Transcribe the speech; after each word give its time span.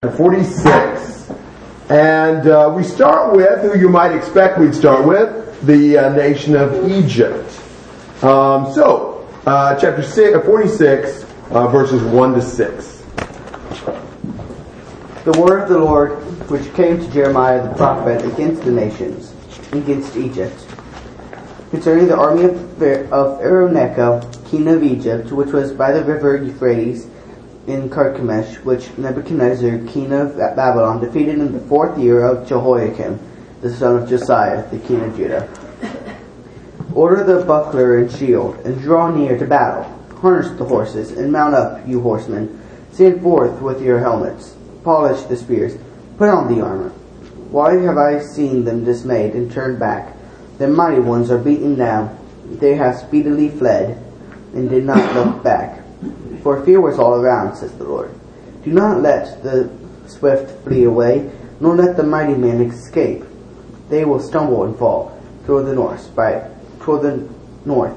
46. 0.00 1.32
And 1.90 2.46
uh, 2.46 2.72
we 2.72 2.84
start 2.84 3.34
with 3.34 3.62
who 3.62 3.76
you 3.76 3.88
might 3.88 4.14
expect 4.14 4.56
we'd 4.56 4.72
start 4.72 5.04
with, 5.04 5.60
the 5.66 5.98
uh, 5.98 6.08
nation 6.10 6.54
of 6.54 6.88
Egypt. 6.88 7.50
Um, 8.22 8.72
so, 8.72 9.28
uh, 9.44 9.74
chapter 9.74 10.04
six, 10.04 10.36
uh, 10.36 10.40
46, 10.42 11.24
uh, 11.50 11.66
verses 11.66 12.00
1 12.00 12.34
to 12.34 12.40
6. 12.40 13.04
The 15.24 15.36
word 15.36 15.64
of 15.64 15.68
the 15.68 15.78
Lord 15.80 16.12
which 16.48 16.72
came 16.74 17.00
to 17.00 17.12
Jeremiah 17.12 17.68
the 17.68 17.74
prophet 17.74 18.24
against 18.24 18.62
the 18.62 18.70
nations, 18.70 19.34
against 19.72 20.16
Egypt, 20.16 20.64
concerning 21.70 22.06
the 22.06 22.16
army 22.16 22.44
of, 22.44 22.82
of 23.12 24.48
king 24.48 24.68
of 24.68 24.84
Egypt, 24.84 25.32
which 25.32 25.50
was 25.50 25.72
by 25.72 25.90
the 25.90 26.04
river 26.04 26.36
Euphrates, 26.36 27.08
in 27.68 27.90
Carchemish, 27.90 28.64
which 28.64 28.96
Nebuchadnezzar, 28.96 29.78
king 29.92 30.10
of 30.12 30.38
Babylon, 30.38 31.00
defeated 31.00 31.38
in 31.38 31.52
the 31.52 31.60
fourth 31.60 31.98
year 31.98 32.24
of 32.24 32.48
Jehoiakim, 32.48 33.20
the 33.60 33.70
son 33.70 34.02
of 34.02 34.08
Josiah, 34.08 34.66
the 34.70 34.78
king 34.78 35.02
of 35.02 35.14
Judah. 35.14 35.46
Order 36.94 37.24
the 37.24 37.44
buckler 37.44 37.98
and 37.98 38.10
shield, 38.10 38.56
and 38.64 38.80
draw 38.80 39.10
near 39.10 39.38
to 39.38 39.46
battle. 39.46 39.84
Harness 40.22 40.50
the 40.58 40.64
horses, 40.64 41.10
and 41.12 41.30
mount 41.30 41.54
up, 41.54 41.86
you 41.86 42.00
horsemen. 42.00 42.58
Stand 42.92 43.22
forth 43.22 43.60
with 43.60 43.82
your 43.82 43.98
helmets. 43.98 44.56
Polish 44.82 45.22
the 45.24 45.36
spears. 45.36 45.76
Put 46.16 46.30
on 46.30 46.52
the 46.52 46.64
armor. 46.64 46.88
Why 47.50 47.74
have 47.74 47.98
I 47.98 48.20
seen 48.20 48.64
them 48.64 48.84
dismayed 48.84 49.34
and 49.34 49.52
turned 49.52 49.78
back? 49.78 50.16
The 50.56 50.68
mighty 50.68 51.00
ones 51.00 51.30
are 51.30 51.38
beaten 51.38 51.76
down. 51.76 52.18
They 52.46 52.76
have 52.76 52.96
speedily 52.96 53.50
fled, 53.50 54.02
and 54.54 54.70
did 54.70 54.84
not 54.84 55.14
look 55.14 55.44
back. 55.44 55.77
For 56.48 56.64
fear 56.64 56.80
was 56.80 56.98
all 56.98 57.12
around, 57.12 57.56
says 57.56 57.72
the 57.72 57.84
Lord. 57.84 58.10
Do 58.64 58.70
not 58.70 59.02
let 59.02 59.42
the 59.42 59.68
swift 60.06 60.64
flee 60.64 60.84
away, 60.84 61.30
nor 61.60 61.76
let 61.76 61.98
the 61.98 62.02
mighty 62.02 62.32
man 62.32 62.62
escape. 62.62 63.22
They 63.90 64.06
will 64.06 64.18
stumble 64.18 64.64
and 64.64 64.74
fall 64.78 65.22
toward 65.44 65.66
the 65.66 65.74
north 65.74 66.16
by 66.16 66.48
toward 66.80 67.02
the 67.02 67.28
north 67.66 67.94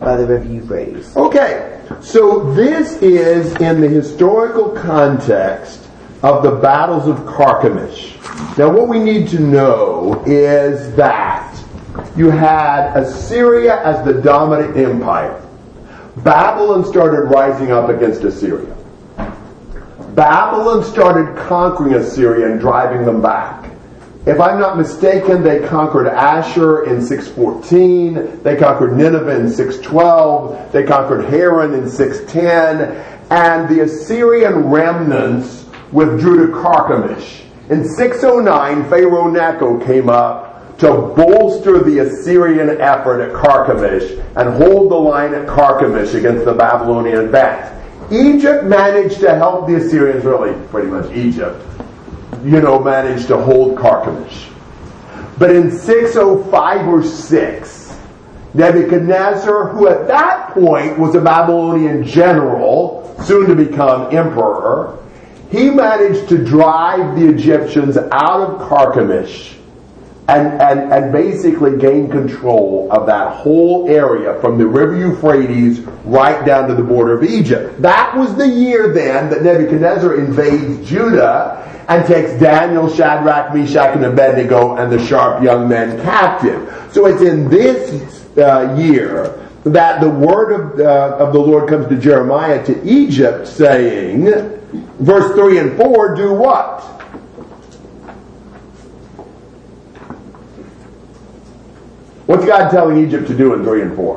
by 0.00 0.16
the 0.16 0.26
river 0.26 0.52
Euphrates. 0.52 1.16
Okay, 1.16 1.80
so 2.00 2.52
this 2.54 3.00
is 3.02 3.54
in 3.60 3.80
the 3.80 3.88
historical 3.88 4.70
context 4.70 5.88
of 6.24 6.42
the 6.42 6.56
battles 6.56 7.06
of 7.06 7.18
Carchemish. 7.18 8.18
Now, 8.58 8.72
what 8.72 8.88
we 8.88 8.98
need 8.98 9.28
to 9.28 9.38
know 9.38 10.24
is 10.26 10.92
that 10.96 11.56
you 12.16 12.30
had 12.30 12.96
Assyria 12.96 13.80
as 13.84 14.04
the 14.04 14.14
dominant 14.14 14.76
empire. 14.76 15.40
Babylon 16.24 16.84
started 16.84 17.22
rising 17.22 17.72
up 17.72 17.88
against 17.88 18.22
Assyria. 18.22 18.76
Babylon 20.14 20.84
started 20.84 21.36
conquering 21.36 21.94
Assyria 21.94 22.52
and 22.52 22.60
driving 22.60 23.04
them 23.04 23.20
back. 23.20 23.70
If 24.24 24.38
I'm 24.38 24.60
not 24.60 24.78
mistaken, 24.78 25.42
they 25.42 25.66
conquered 25.66 26.06
Ashur 26.06 26.84
in 26.84 27.04
614, 27.04 28.42
they 28.44 28.56
conquered 28.56 28.96
Nineveh 28.96 29.40
in 29.40 29.50
612, 29.50 30.70
they 30.70 30.84
conquered 30.84 31.24
Haran 31.24 31.74
in 31.74 31.90
610, 31.90 32.92
and 33.30 33.68
the 33.68 33.80
Assyrian 33.80 34.66
remnants 34.66 35.64
withdrew 35.90 36.46
to 36.46 36.52
Carchemish. 36.52 37.46
In 37.68 37.84
609, 37.84 38.88
Pharaoh 38.88 39.28
Necho 39.28 39.84
came 39.84 40.08
up 40.08 40.51
to 40.78 41.12
bolster 41.16 41.78
the 41.80 42.00
Assyrian 42.00 42.80
effort 42.80 43.20
at 43.20 43.32
Carchemish 43.32 44.18
and 44.36 44.54
hold 44.54 44.90
the 44.90 44.96
line 44.96 45.34
at 45.34 45.46
Carchemish 45.46 46.14
against 46.14 46.44
the 46.44 46.54
Babylonian 46.54 47.18
advance. 47.18 47.68
Egypt 48.12 48.64
managed 48.64 49.20
to 49.20 49.34
help 49.34 49.66
the 49.66 49.76
Assyrians, 49.76 50.24
really 50.24 50.54
pretty 50.68 50.88
much 50.88 51.10
Egypt, 51.14 51.64
you 52.44 52.60
know, 52.60 52.78
managed 52.78 53.28
to 53.28 53.38
hold 53.38 53.78
Carchemish. 53.78 54.48
But 55.38 55.50
in 55.50 55.70
605 55.70 56.88
or 56.88 57.02
6, 57.02 57.98
Nebuchadnezzar, 58.54 59.68
who 59.68 59.88
at 59.88 60.06
that 60.08 60.50
point 60.50 60.98
was 60.98 61.14
a 61.14 61.20
Babylonian 61.20 62.04
general, 62.04 63.16
soon 63.24 63.46
to 63.48 63.54
become 63.54 64.14
emperor, 64.14 64.98
he 65.50 65.70
managed 65.70 66.28
to 66.30 66.44
drive 66.44 67.18
the 67.18 67.28
Egyptians 67.28 67.96
out 67.96 68.40
of 68.40 68.68
Carchemish 68.68 69.56
and, 70.32 70.62
and, 70.62 70.92
and 70.92 71.12
basically 71.12 71.76
gain 71.76 72.08
control 72.08 72.88
of 72.90 73.06
that 73.06 73.34
whole 73.34 73.88
area 73.88 74.40
from 74.40 74.56
the 74.56 74.66
river 74.66 74.96
Euphrates 74.96 75.80
right 76.04 76.44
down 76.46 76.68
to 76.68 76.74
the 76.74 76.82
border 76.82 77.18
of 77.18 77.22
Egypt. 77.22 77.80
That 77.82 78.16
was 78.16 78.34
the 78.36 78.48
year 78.48 78.94
then 78.94 79.28
that 79.28 79.42
Nebuchadnezzar 79.42 80.14
invades 80.18 80.88
Judah 80.88 81.68
and 81.88 82.06
takes 82.06 82.32
Daniel, 82.40 82.88
Shadrach, 82.88 83.54
Meshach, 83.54 83.94
and 83.94 84.04
Abednego 84.06 84.76
and 84.76 84.90
the 84.90 85.04
sharp 85.04 85.42
young 85.42 85.68
men 85.68 86.00
captive. 86.02 86.90
So 86.92 87.06
it's 87.06 87.20
in 87.20 87.50
this 87.50 88.26
uh, 88.38 88.74
year 88.78 89.38
that 89.64 90.00
the 90.00 90.08
word 90.08 90.52
of, 90.52 90.80
uh, 90.80 91.16
of 91.24 91.34
the 91.34 91.38
Lord 91.38 91.68
comes 91.68 91.88
to 91.88 91.96
Jeremiah 91.96 92.64
to 92.64 92.82
Egypt 92.88 93.46
saying, 93.46 94.24
verse 94.98 95.34
3 95.34 95.58
and 95.58 95.76
4, 95.76 96.16
do 96.16 96.32
what? 96.32 96.91
What's 102.32 102.46
God 102.46 102.70
telling 102.70 102.96
Egypt 102.96 103.26
to 103.26 103.36
do 103.36 103.52
in 103.52 103.62
3 103.62 103.82
and 103.82 103.94
4? 103.94 104.16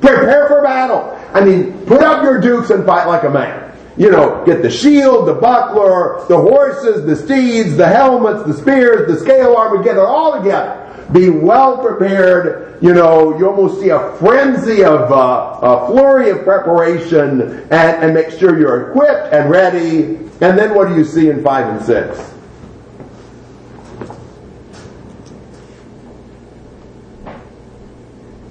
Prepare 0.00 0.46
for 0.46 0.62
battle. 0.62 1.18
I 1.34 1.44
mean, 1.44 1.84
put 1.86 2.04
up 2.04 2.22
your 2.22 2.40
dukes 2.40 2.70
and 2.70 2.86
fight 2.86 3.06
like 3.06 3.24
a 3.24 3.30
man. 3.30 3.76
You 3.96 4.12
know, 4.12 4.44
get 4.46 4.62
the 4.62 4.70
shield, 4.70 5.26
the 5.26 5.34
buckler, 5.34 6.24
the 6.28 6.36
horses, 6.38 7.04
the 7.04 7.16
steeds, 7.16 7.76
the 7.76 7.88
helmets, 7.88 8.46
the 8.46 8.54
spears, 8.54 9.12
the 9.12 9.18
scale 9.18 9.56
armor, 9.56 9.82
get 9.82 9.96
it 9.96 10.02
all 10.02 10.38
together. 10.38 11.04
Be 11.12 11.30
well 11.30 11.78
prepared. 11.78 12.80
You 12.80 12.94
know, 12.94 13.36
you 13.36 13.50
almost 13.50 13.80
see 13.80 13.88
a 13.88 14.12
frenzy 14.18 14.84
of 14.84 15.10
uh, 15.10 15.58
a 15.60 15.88
flurry 15.88 16.30
of 16.30 16.44
preparation 16.44 17.40
and, 17.40 17.72
and 17.72 18.14
make 18.14 18.30
sure 18.30 18.56
you're 18.56 18.90
equipped 18.90 19.34
and 19.34 19.50
ready. 19.50 20.14
And 20.40 20.56
then 20.56 20.76
what 20.76 20.86
do 20.86 20.94
you 20.94 21.04
see 21.04 21.28
in 21.28 21.42
5 21.42 21.76
and 21.76 21.84
6? 21.84 22.35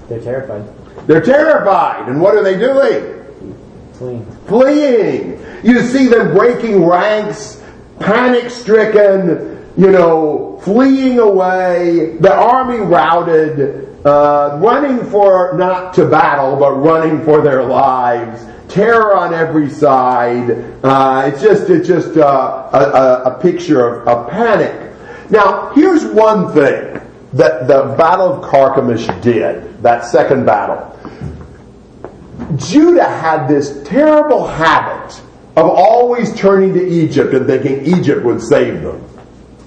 They're 0.08 0.20
terrified. 0.20 1.06
They're 1.06 1.20
terrified. 1.20 2.08
And 2.08 2.20
what 2.20 2.34
are 2.36 2.42
they 2.42 2.58
doing? 2.58 3.24
Fleeing. 3.94 4.26
Fleeing. 4.46 5.64
You 5.64 5.80
see 5.82 6.06
them 6.08 6.32
breaking 6.32 6.84
ranks, 6.84 7.62
panic 7.98 8.50
stricken, 8.50 9.72
you 9.76 9.90
know, 9.90 10.60
fleeing 10.62 11.18
away, 11.18 12.16
the 12.18 12.34
army 12.34 12.78
routed, 12.78 14.06
uh, 14.06 14.58
running 14.60 15.04
for 15.10 15.56
not 15.56 15.94
to 15.94 16.06
battle, 16.06 16.56
but 16.56 16.72
running 16.72 17.24
for 17.24 17.42
their 17.42 17.64
lives. 17.64 18.44
Terror 18.68 19.16
on 19.16 19.32
every 19.32 19.70
side. 19.70 20.50
Uh, 20.82 21.30
it's 21.32 21.42
just, 21.42 21.70
it's 21.70 21.86
just 21.86 22.16
uh, 22.16 22.68
a, 22.72 22.78
a, 22.78 23.22
a 23.34 23.40
picture 23.40 24.00
of, 24.00 24.08
of 24.08 24.30
panic. 24.30 24.92
Now, 25.30 25.72
here's 25.74 26.04
one 26.04 26.52
thing 26.52 27.00
that 27.32 27.66
the 27.66 27.94
Battle 27.98 28.34
of 28.34 28.50
Carchemish 28.50 29.06
did, 29.22 29.82
that 29.82 30.04
second 30.04 30.46
battle. 30.46 30.92
Judah 32.56 33.08
had 33.08 33.48
this 33.48 33.82
terrible 33.84 34.46
habit 34.46 35.20
of 35.56 35.66
always 35.70 36.34
turning 36.38 36.74
to 36.74 36.86
Egypt 36.86 37.32
and 37.34 37.46
thinking 37.46 37.84
Egypt 37.98 38.24
would 38.24 38.42
save 38.42 38.82
them. 38.82 39.02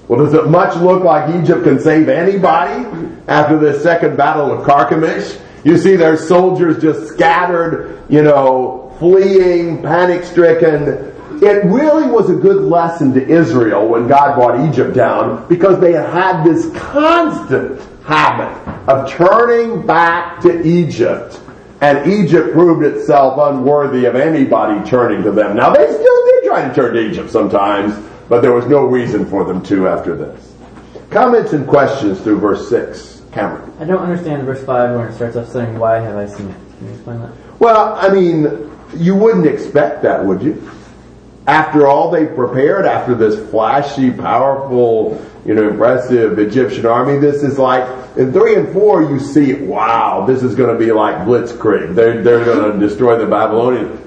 Well, 0.08 0.24
does 0.24 0.34
it 0.34 0.48
much 0.48 0.76
look 0.76 1.04
like 1.04 1.34
Egypt 1.40 1.64
can 1.64 1.78
save 1.80 2.08
anybody 2.08 2.84
after 3.28 3.58
the 3.58 3.78
second 3.80 4.16
battle 4.16 4.50
of 4.50 4.66
Carchemish? 4.66 5.40
You 5.64 5.76
see 5.76 5.96
their 5.96 6.16
soldiers 6.16 6.80
just 6.80 7.12
scattered, 7.12 8.02
you 8.08 8.22
know, 8.22 8.94
fleeing, 8.98 9.82
panic 9.82 10.24
stricken, 10.24 11.14
it 11.42 11.64
really 11.64 12.10
was 12.10 12.28
a 12.28 12.34
good 12.34 12.62
lesson 12.64 13.14
to 13.14 13.26
Israel 13.26 13.88
when 13.88 14.08
God 14.08 14.34
brought 14.34 14.68
Egypt 14.68 14.94
down 14.94 15.48
because 15.48 15.80
they 15.80 15.92
had 15.92 16.10
had 16.10 16.44
this 16.44 16.70
constant 16.76 17.80
habit 18.04 18.54
of 18.88 19.08
turning 19.10 19.86
back 19.86 20.40
to 20.42 20.66
Egypt. 20.66 21.40
And 21.80 22.12
Egypt 22.12 22.52
proved 22.52 22.84
itself 22.84 23.38
unworthy 23.38 24.04
of 24.04 24.14
anybody 24.14 24.86
turning 24.88 25.22
to 25.22 25.32
them. 25.32 25.56
Now 25.56 25.70
they 25.70 25.86
still 25.86 26.26
did 26.26 26.44
try 26.44 26.68
to 26.68 26.74
turn 26.74 26.94
to 26.94 27.00
Egypt 27.00 27.30
sometimes, 27.30 27.94
but 28.28 28.42
there 28.42 28.52
was 28.52 28.66
no 28.66 28.84
reason 28.84 29.24
for 29.24 29.44
them 29.44 29.62
to 29.64 29.88
after 29.88 30.14
this. 30.14 30.54
Comments 31.08 31.52
and 31.54 31.66
questions 31.66 32.20
through 32.20 32.38
verse 32.38 32.68
6. 32.68 33.22
Cameron. 33.32 33.72
I 33.78 33.84
don't 33.84 34.02
understand 34.02 34.42
verse 34.42 34.62
5 34.64 34.96
where 34.96 35.08
it 35.08 35.14
starts 35.14 35.36
off 35.36 35.48
saying, 35.48 35.78
Why 35.78 36.00
have 36.00 36.16
I 36.16 36.26
seen 36.26 36.48
it? 36.48 36.56
Can 36.78 36.88
you 36.88 36.94
explain 36.94 37.20
that? 37.20 37.32
Well, 37.60 37.94
I 37.94 38.08
mean, 38.08 38.70
you 38.96 39.14
wouldn't 39.14 39.46
expect 39.46 40.02
that, 40.02 40.24
would 40.24 40.42
you? 40.42 40.70
After 41.46 41.86
all 41.86 42.10
they 42.10 42.26
prepared, 42.26 42.86
after 42.86 43.14
this 43.14 43.50
flashy, 43.50 44.10
powerful, 44.10 45.20
you 45.44 45.54
know, 45.54 45.68
impressive 45.70 46.38
Egyptian 46.38 46.86
army, 46.86 47.18
this 47.18 47.42
is 47.42 47.58
like, 47.58 47.82
in 48.16 48.32
three 48.32 48.56
and 48.56 48.72
four, 48.72 49.02
you 49.02 49.18
see, 49.18 49.54
wow, 49.54 50.24
this 50.26 50.42
is 50.42 50.54
going 50.54 50.72
to 50.76 50.78
be 50.78 50.92
like 50.92 51.16
Blitzkrieg. 51.26 51.94
They're, 51.94 52.22
they're 52.22 52.44
going 52.44 52.72
to 52.80 52.86
destroy 52.88 53.18
the 53.18 53.26
Babylonians. 53.26 53.98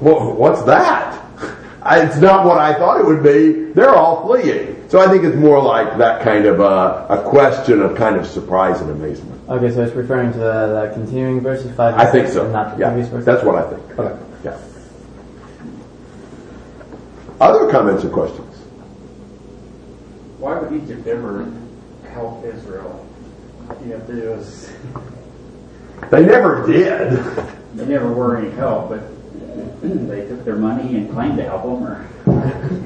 Well, 0.00 0.32
what's 0.34 0.62
that? 0.64 1.14
I- 1.82 2.02
it's 2.06 2.16
not 2.18 2.44
what 2.46 2.58
I 2.58 2.74
thought 2.74 3.00
it 3.00 3.06
would 3.06 3.22
be. 3.22 3.72
They're 3.72 3.94
all 3.94 4.26
fleeing. 4.26 4.74
So 4.88 5.00
I 5.00 5.08
think 5.10 5.24
it's 5.24 5.34
more 5.36 5.60
like 5.60 5.98
that 5.98 6.22
kind 6.22 6.46
of 6.46 6.60
uh, 6.60 7.06
a 7.10 7.28
question 7.28 7.82
of 7.82 7.96
kind 7.96 8.14
of 8.16 8.24
surprise 8.24 8.80
and 8.80 8.90
amazement. 8.90 9.40
Okay, 9.48 9.72
so 9.74 9.82
it's 9.82 9.94
referring 9.94 10.32
to 10.32 10.38
the, 10.38 10.44
the 10.88 10.90
continuing 10.94 11.40
verses 11.40 11.74
5 11.76 11.94
and 11.94 12.02
I 12.02 12.10
think 12.10 12.28
so. 12.28 12.48
not 12.52 12.76
the 12.76 12.80
Yeah, 12.82 12.90
previous 12.90 13.08
verses? 13.08 13.26
that's 13.26 13.42
what 13.44 13.56
I 13.56 13.68
think. 13.70 13.98
Okay. 13.98 14.22
Yeah. 14.44 14.56
Other 17.40 17.70
comments 17.70 18.04
or 18.04 18.10
questions? 18.10 18.54
Why 20.38 20.58
would 20.58 20.72
Egypt 20.82 21.06
ever 21.06 21.52
help 22.10 22.44
Israel? 22.44 23.06
If 23.84 24.06
there 24.06 24.30
was, 24.36 24.72
They 26.10 26.24
never 26.24 26.66
did. 26.66 27.12
they 27.74 27.86
never 27.86 28.12
were 28.12 28.36
any 28.36 28.50
help, 28.52 28.90
but 28.90 29.02
they 29.82 30.26
took 30.28 30.44
their 30.44 30.56
money 30.56 30.96
and 30.96 31.10
claimed 31.12 31.36
to 31.38 31.44
help 31.44 31.62
them, 31.62 31.84
or 31.84 32.08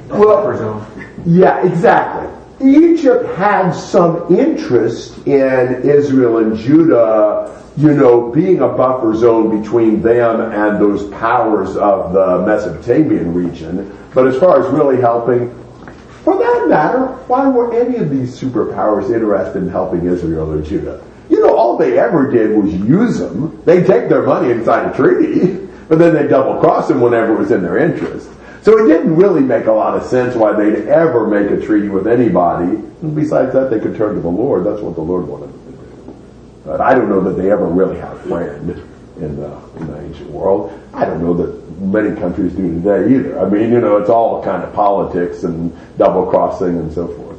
Well, 0.08 0.86
yeah, 1.26 1.64
exactly. 1.66 2.28
Egypt 2.62 3.24
had 3.36 3.70
some 3.72 4.26
interest 4.36 5.16
in 5.26 5.82
Israel 5.82 6.38
and 6.38 6.56
Judah, 6.56 7.62
you 7.76 7.94
know, 7.94 8.30
being 8.30 8.60
a 8.60 8.68
buffer 8.68 9.14
zone 9.14 9.62
between 9.62 10.02
them 10.02 10.40
and 10.52 10.78
those 10.78 11.08
powers 11.14 11.76
of 11.76 12.12
the 12.12 12.44
Mesopotamian 12.46 13.32
region. 13.32 13.96
But 14.12 14.26
as 14.26 14.38
far 14.38 14.62
as 14.62 14.70
really 14.72 15.00
helping, 15.00 15.48
for 16.22 16.36
that 16.36 16.68
matter, 16.68 17.06
why 17.28 17.48
were 17.48 17.72
any 17.74 17.96
of 17.96 18.10
these 18.10 18.38
superpowers 18.38 19.10
interested 19.10 19.62
in 19.62 19.70
helping 19.70 20.04
Israel 20.04 20.52
or 20.52 20.60
Judah? 20.60 21.02
You 21.30 21.40
know, 21.40 21.56
all 21.56 21.78
they 21.78 21.98
ever 21.98 22.30
did 22.30 22.50
was 22.62 22.74
use 22.74 23.18
them. 23.18 23.62
They 23.64 23.82
take 23.84 24.08
their 24.10 24.22
money 24.22 24.50
and 24.52 24.64
sign 24.64 24.90
a 24.90 24.94
treaty, 24.94 25.66
but 25.88 25.98
then 25.98 26.12
they 26.12 26.26
double 26.28 26.60
cross 26.60 26.88
them 26.88 27.00
whenever 27.00 27.34
it 27.34 27.38
was 27.38 27.52
in 27.52 27.62
their 27.62 27.78
interest. 27.78 28.28
So 28.62 28.76
it 28.84 28.88
didn't 28.88 29.16
really 29.16 29.40
make 29.40 29.66
a 29.66 29.72
lot 29.72 29.96
of 29.96 30.04
sense 30.04 30.34
why 30.36 30.52
they'd 30.52 30.86
ever 30.88 31.26
make 31.26 31.50
a 31.50 31.64
treaty 31.64 31.88
with 31.88 32.06
anybody. 32.06 32.66
And 32.66 33.14
besides 33.14 33.54
that, 33.54 33.70
they 33.70 33.80
could 33.80 33.96
turn 33.96 34.16
to 34.16 34.20
the 34.20 34.28
Lord. 34.28 34.66
That's 34.66 34.80
what 34.80 34.94
the 34.96 35.00
Lord 35.00 35.26
wanted 35.26 35.48
them 35.48 35.64
to 35.66 35.72
do. 35.72 36.16
But 36.66 36.80
I 36.82 36.94
don't 36.94 37.08
know 37.08 37.22
that 37.22 37.40
they 37.40 37.50
ever 37.50 37.66
really 37.66 37.98
had 37.98 38.12
a 38.12 38.20
friend 38.20 38.70
in 39.16 39.36
the, 39.36 39.56
in 39.76 39.86
the 39.86 40.00
ancient 40.00 40.30
world. 40.30 40.78
I 40.92 41.06
don't 41.06 41.22
know 41.22 41.32
that 41.34 41.80
many 41.80 42.14
countries 42.20 42.52
do 42.52 42.68
today 42.82 43.14
either. 43.14 43.40
I 43.40 43.48
mean, 43.48 43.72
you 43.72 43.80
know, 43.80 43.96
it's 43.96 44.10
all 44.10 44.42
kind 44.44 44.62
of 44.62 44.74
politics 44.74 45.44
and 45.44 45.72
double 45.96 46.26
crossing 46.26 46.78
and 46.78 46.92
so 46.92 47.08
forth. 47.08 47.30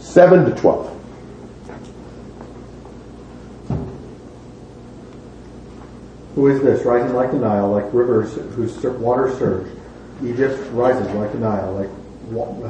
7 0.00 0.44
to 0.44 0.60
12. 0.60 1.01
Who 6.34 6.48
is 6.48 6.62
this, 6.62 6.84
rising 6.86 7.14
like 7.14 7.30
the 7.30 7.38
Nile, 7.38 7.70
like 7.70 7.92
rivers 7.92 8.34
whose 8.54 8.74
waters 8.84 9.38
surge? 9.38 9.70
Egypt 10.24 10.58
rises 10.72 11.06
like 11.14 11.30
the 11.32 11.38
Nile, 11.38 11.74
like 11.74 11.90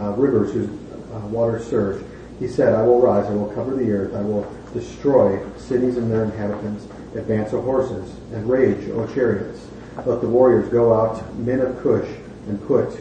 uh, 0.00 0.10
rivers 0.14 0.52
whose 0.52 0.68
uh, 0.68 1.20
waters 1.28 1.64
surge. 1.64 2.04
He 2.40 2.48
said, 2.48 2.74
I 2.74 2.82
will 2.82 3.00
rise, 3.00 3.26
I 3.26 3.34
will 3.34 3.52
cover 3.54 3.76
the 3.76 3.88
earth, 3.92 4.16
I 4.16 4.20
will 4.20 4.52
destroy 4.74 5.38
cities 5.58 5.96
and 5.96 6.10
their 6.10 6.24
inhabitants, 6.24 6.86
advance, 7.14 7.52
O 7.52 7.60
horses, 7.60 8.12
and 8.32 8.48
rage, 8.48 8.88
O 8.90 9.06
chariots. 9.14 9.64
Let 10.06 10.20
the 10.20 10.28
warriors 10.28 10.68
go 10.68 10.92
out, 10.92 11.32
men 11.38 11.60
of 11.60 11.80
Cush, 11.84 12.08
and 12.48 12.60
put, 12.66 12.92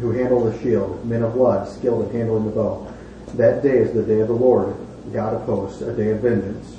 who 0.00 0.10
handle 0.10 0.44
the 0.44 0.60
shield, 0.62 1.06
men 1.06 1.22
of 1.22 1.36
Lud, 1.36 1.66
skilled 1.66 2.06
at 2.06 2.14
handling 2.14 2.44
the 2.44 2.50
bow. 2.50 2.92
That 3.34 3.62
day 3.62 3.78
is 3.78 3.94
the 3.94 4.02
day 4.02 4.20
of 4.20 4.28
the 4.28 4.34
Lord, 4.34 4.76
God 5.10 5.32
of 5.32 5.42
hosts, 5.42 5.80
a 5.80 5.96
day 5.96 6.10
of 6.10 6.20
vengeance 6.20 6.75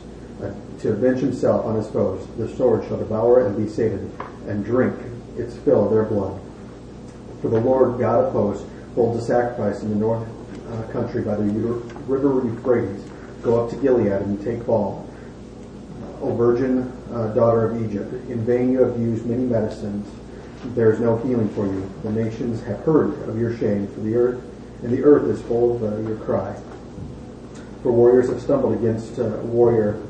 to 0.80 0.92
avenge 0.92 1.20
himself 1.20 1.66
on 1.66 1.76
his 1.76 1.90
foes. 1.90 2.28
The 2.38 2.48
sword 2.56 2.86
shall 2.86 2.98
devour 2.98 3.46
and 3.46 3.58
be 3.58 3.70
sated, 3.72 4.12
and 4.48 4.64
drink 4.64 4.96
its 5.38 5.56
fill 5.58 5.90
their 5.90 6.04
blood. 6.04 6.40
For 7.42 7.50
the 7.50 7.60
Lord 7.60 8.00
God 8.00 8.26
of 8.26 8.34
hosts 8.34 8.68
holds 8.96 9.22
a 9.22 9.26
sacrifice 9.26 9.82
in 9.82 9.90
the 9.90 9.96
north 9.96 10.28
uh, 10.70 10.84
country 10.92 11.22
by 11.22 11.36
the 11.36 11.44
river 11.44 12.46
Euphrates. 12.46 13.04
Go 13.42 13.64
up 13.64 13.70
to 13.70 13.76
Gilead 13.78 14.12
and 14.12 14.44
take 14.44 14.66
balm. 14.66 15.04
O 16.22 16.36
virgin 16.36 16.92
uh, 17.14 17.28
daughter 17.34 17.70
of 17.70 17.90
Egypt, 17.90 18.12
in 18.30 18.44
vain 18.44 18.72
you 18.72 18.82
have 18.82 19.00
used 19.00 19.26
many 19.26 19.44
medicines. 19.44 20.08
There 20.74 20.92
is 20.92 21.00
no 21.00 21.18
healing 21.18 21.50
for 21.50 21.68
you. 21.68 21.90
The 22.04 22.12
nations 22.12 22.64
have 22.64 22.80
heard 22.80 23.14
of 23.30 23.40
your 23.40 23.56
shame, 23.58 23.88
for 23.88 24.00
the 24.00 24.16
earth 24.16 24.44
and 24.84 24.92
the 24.92 25.04
earth 25.04 25.28
is 25.28 25.42
full 25.44 25.76
of 25.76 25.84
uh, 25.84 26.08
your 26.08 26.18
cry. 26.18 26.56
For 27.82 27.92
warriors 27.92 28.30
have 28.30 28.42
stumbled 28.42 28.74
against 28.74 29.20
uh, 29.20 29.30
warrior; 29.44 30.02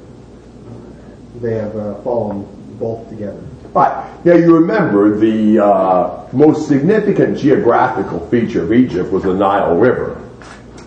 they 1.42 1.56
have 1.56 1.76
uh, 1.76 1.96
fallen 2.02 2.46
both 2.80 3.10
together. 3.10 3.44
Right. 3.74 4.26
Now 4.26 4.34
you 4.34 4.56
remember 4.56 5.18
the 5.18 5.64
uh, 5.64 6.28
most 6.32 6.68
significant 6.68 7.38
geographical 7.38 8.26
feature 8.28 8.64
of 8.64 8.74
Egypt 8.74 9.12
was 9.12 9.24
the 9.24 9.34
Nile 9.34 9.78
River. 9.78 10.24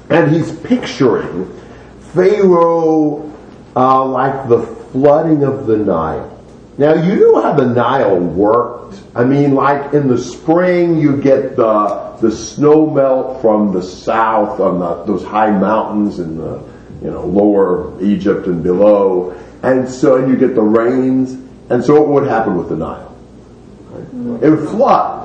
And 0.09 0.31
he's 0.31 0.51
picturing 0.61 1.49
Pharaoh 2.13 3.33
uh, 3.77 4.05
like 4.05 4.49
the 4.49 4.63
flooding 4.93 5.45
of 5.45 5.67
the 5.67 5.77
Nile. 5.77 6.37
Now 6.79 6.95
you 6.95 7.21
know 7.21 7.43
how 7.43 7.53
the 7.53 7.67
Nile 7.67 8.19
worked. 8.19 9.01
I 9.15 9.25
mean, 9.25 9.55
like 9.55 9.93
in 9.93 10.09
the 10.09 10.19
spring, 10.19 10.99
you 10.99 11.17
get 11.21 11.57
the 11.57 12.17
the 12.21 12.31
snow 12.31 12.89
melt 12.89 13.41
from 13.41 13.73
the 13.73 13.83
south 13.83 14.61
on 14.61 14.79
the, 14.79 15.05
those 15.05 15.25
high 15.25 15.51
mountains 15.51 16.19
in 16.19 16.37
the 16.37 16.63
you 17.03 17.11
know 17.11 17.25
lower 17.25 18.01
Egypt 18.03 18.47
and 18.47 18.63
below, 18.63 19.33
and 19.63 19.89
so 19.89 20.27
you 20.27 20.37
get 20.37 20.55
the 20.55 20.63
rains, 20.63 21.33
and 21.71 21.85
so 21.85 22.01
what 22.01 22.09
would 22.09 22.29
happen 22.29 22.57
with 22.57 22.69
the 22.69 22.77
Nile? 22.77 23.17
It 24.43 24.51
would 24.51 24.69
flood. 24.69 25.21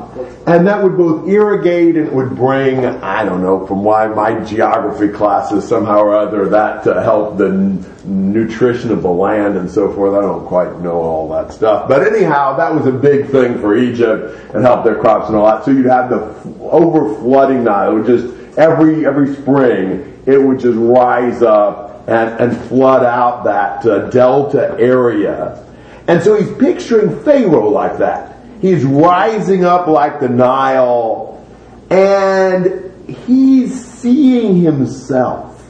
And 0.48 0.68
that 0.68 0.82
would 0.82 0.96
both 0.96 1.28
irrigate 1.28 1.98
and 1.98 2.08
it 2.08 2.14
would 2.14 2.36
bring, 2.36 2.86
I 2.86 3.26
don't 3.26 3.42
know, 3.42 3.66
from 3.68 3.84
why 3.84 4.08
my 4.08 4.40
geography 4.46 5.10
classes 5.10 5.68
somehow 5.68 6.00
or 6.00 6.16
other, 6.16 6.48
that 6.50 6.84
to 6.86 7.02
help 7.02 7.38
the 7.38 7.48
n- 7.48 7.86
nutrition 8.06 8.92
of 8.92 9.02
the 9.02 9.10
land 9.10 9.58
and 9.58 9.70
so 9.70 9.92
forth. 9.92 10.14
I 10.14 10.22
don't 10.22 10.46
quite 10.46 10.80
know 10.80 10.94
all 10.94 11.30
that 11.30 11.52
stuff. 11.52 11.90
But 11.90 12.08
anyhow, 12.08 12.56
that 12.58 12.74
was 12.74 12.86
a 12.86 12.92
big 12.92 13.30
thing 13.30 13.60
for 13.60 13.76
Egypt 13.76 14.54
and 14.54 14.64
helped 14.64 14.86
their 14.86 14.96
crops 14.96 15.28
and 15.28 15.36
all 15.36 15.48
that. 15.48 15.66
So 15.66 15.72
you'd 15.72 15.86
have 15.88 16.10
the 16.10 16.34
over 16.62 17.14
flooding 17.16 17.64
Nile. 17.64 18.04
Just, 18.04 18.28
every, 18.58 19.06
every 19.06 19.36
spring, 19.36 20.22
it 20.26 20.42
would 20.42 20.60
just 20.60 20.78
rise 20.78 21.42
up 21.42 21.85
and, 22.08 22.40
and 22.40 22.58
flood 22.68 23.04
out 23.04 23.44
that 23.46 23.86
uh, 23.86 24.10
delta 24.10 24.76
area. 24.80 25.64
And 26.08 26.22
so 26.22 26.40
he's 26.40 26.56
picturing 26.58 27.24
Pharaoh 27.24 27.70
like 27.70 27.98
that. 27.98 28.38
He's 28.62 28.84
rising 28.84 29.66
up 29.66 29.88
like 29.88 30.20
the 30.20 30.30
Nile 30.30 31.44
and 31.90 32.92
he's 33.08 33.84
seeing 33.86 34.62
himself 34.62 35.64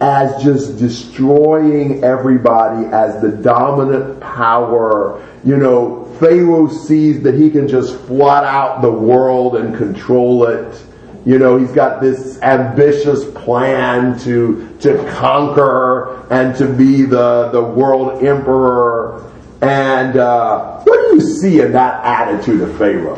as 0.00 0.42
just 0.42 0.78
destroying 0.78 2.04
everybody 2.04 2.86
as 2.86 3.20
the 3.22 3.30
dominant 3.30 4.20
power. 4.20 5.26
You 5.44 5.56
know, 5.56 6.04
Pharaoh 6.20 6.68
sees 6.68 7.22
that 7.22 7.34
he 7.34 7.50
can 7.50 7.68
just 7.68 7.98
flood 8.00 8.44
out 8.44 8.82
the 8.82 8.90
world 8.90 9.56
and 9.56 9.76
control 9.76 10.46
it. 10.46 10.84
You 11.24 11.38
know, 11.38 11.56
he's 11.56 11.72
got 11.72 12.02
this 12.02 12.40
ambitious 12.42 13.24
plan 13.30 14.18
to, 14.20 14.76
to 14.80 15.10
conquer 15.12 16.26
and 16.30 16.54
to 16.56 16.66
be 16.66 17.02
the, 17.02 17.48
the 17.50 17.62
world 17.62 18.22
emperor. 18.22 19.32
And 19.62 20.18
uh, 20.18 20.80
what 20.80 21.08
do 21.08 21.14
you 21.14 21.20
see 21.20 21.60
in 21.60 21.72
that 21.72 22.04
attitude 22.04 22.60
of 22.60 22.76
Pharaoh? 22.76 23.16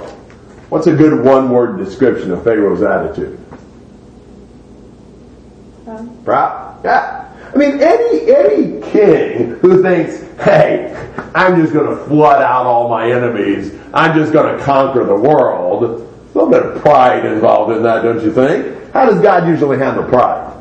What's 0.68 0.86
a 0.86 0.94
good 0.94 1.24
one 1.24 1.50
word 1.50 1.78
description 1.78 2.30
of 2.30 2.44
Pharaoh's 2.44 2.82
attitude? 2.82 3.40
Proud? 6.24 6.80
Yeah. 6.84 7.50
I 7.52 7.56
mean, 7.56 7.80
any, 7.80 8.30
any 8.30 8.82
king 8.82 9.50
who 9.60 9.82
thinks, 9.82 10.20
hey, 10.40 10.92
I'm 11.34 11.60
just 11.60 11.72
going 11.72 11.88
to 11.88 12.04
flood 12.06 12.42
out 12.42 12.66
all 12.66 12.88
my 12.88 13.10
enemies, 13.10 13.72
I'm 13.94 14.16
just 14.16 14.32
going 14.32 14.56
to 14.56 14.62
conquer 14.62 15.04
the 15.04 15.14
world, 15.14 16.02
a 16.36 16.44
little 16.44 16.50
bit 16.50 16.76
of 16.76 16.82
pride 16.82 17.24
involved 17.24 17.74
in 17.74 17.82
that, 17.82 18.02
don't 18.02 18.22
you 18.22 18.32
think? 18.32 18.92
How 18.92 19.06
does 19.06 19.20
God 19.20 19.48
usually 19.48 19.78
handle 19.78 20.04
pride? 20.04 20.54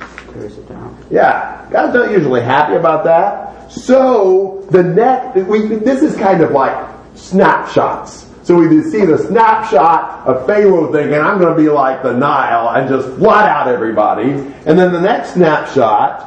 Clears 0.00 0.58
it 0.58 0.68
down. 0.68 0.96
Yeah, 1.10 1.68
God's 1.70 1.94
not 1.94 2.10
usually 2.10 2.42
happy 2.42 2.74
about 2.74 3.04
that. 3.04 3.70
So 3.70 4.66
the 4.70 4.82
next, 4.82 5.46
we, 5.46 5.66
this 5.76 6.02
is 6.02 6.16
kind 6.16 6.42
of 6.42 6.50
like 6.50 6.88
snapshots. 7.14 8.26
So 8.42 8.56
we 8.56 8.82
see 8.82 9.04
the 9.04 9.18
snapshot 9.18 10.26
of 10.26 10.46
Pharaoh 10.46 10.92
thinking, 10.92 11.20
I'm 11.20 11.38
going 11.38 11.56
to 11.56 11.62
be 11.62 11.68
like 11.68 12.02
the 12.02 12.12
Nile 12.12 12.70
and 12.70 12.88
just 12.88 13.06
flood 13.18 13.48
out 13.48 13.68
everybody. 13.68 14.32
And 14.32 14.76
then 14.76 14.92
the 14.92 15.00
next 15.00 15.34
snapshot, 15.34 16.22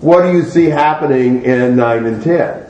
what 0.00 0.22
do 0.22 0.32
you 0.32 0.44
see 0.44 0.66
happening 0.66 1.42
in 1.42 1.74
9 1.74 2.06
and 2.06 2.22
10? 2.22 2.65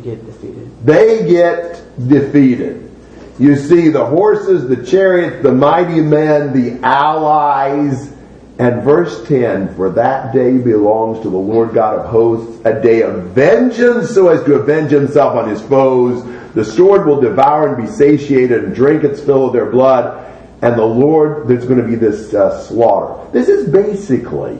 They 0.00 0.10
get 0.10 0.26
defeated. 0.26 0.86
They 0.86 1.28
get 1.28 2.08
defeated. 2.08 2.90
You 3.38 3.56
see 3.56 3.88
the 3.88 4.04
horses, 4.04 4.68
the 4.68 4.84
chariots, 4.84 5.42
the 5.42 5.52
mighty 5.52 6.00
men, 6.00 6.52
the 6.52 6.86
allies, 6.86 8.12
And 8.58 8.82
verse 8.82 9.26
10, 9.26 9.74
for 9.74 9.88
that 9.90 10.34
day 10.34 10.58
belongs 10.58 11.22
to 11.22 11.30
the 11.30 11.36
Lord 11.36 11.72
God 11.72 11.98
of 11.98 12.06
hosts, 12.10 12.60
a 12.66 12.78
day 12.78 13.00
of 13.00 13.24
vengeance 13.28 14.10
so 14.10 14.28
as 14.28 14.44
to 14.44 14.54
avenge 14.54 14.90
himself 14.90 15.34
on 15.34 15.48
his 15.48 15.62
foes. 15.62 16.22
The 16.52 16.64
sword 16.64 17.06
will 17.06 17.20
devour 17.20 17.74
and 17.74 17.86
be 17.86 17.90
satiated 17.90 18.64
and 18.64 18.74
drink 18.74 19.02
its 19.02 19.20
fill 19.20 19.46
of 19.46 19.54
their 19.54 19.70
blood. 19.70 20.26
And 20.60 20.78
the 20.78 20.84
Lord, 20.84 21.48
there's 21.48 21.64
going 21.64 21.80
to 21.80 21.86
be 21.86 21.94
this 21.94 22.34
uh, 22.34 22.62
slaughter. 22.64 23.30
This 23.32 23.48
is 23.48 23.70
basically 23.70 24.58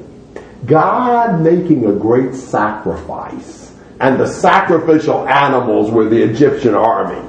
God 0.65 1.43
making 1.43 1.85
a 1.85 1.93
great 1.93 2.35
sacrifice. 2.35 3.70
And 4.01 4.19
the 4.19 4.27
sacrificial 4.27 5.29
animals 5.29 5.91
were 5.91 6.09
the 6.09 6.23
Egyptian 6.23 6.75
army. 6.75 7.29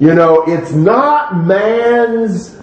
You 0.00 0.14
know, 0.14 0.44
it's 0.46 0.72
not 0.72 1.44
man's 1.44 2.56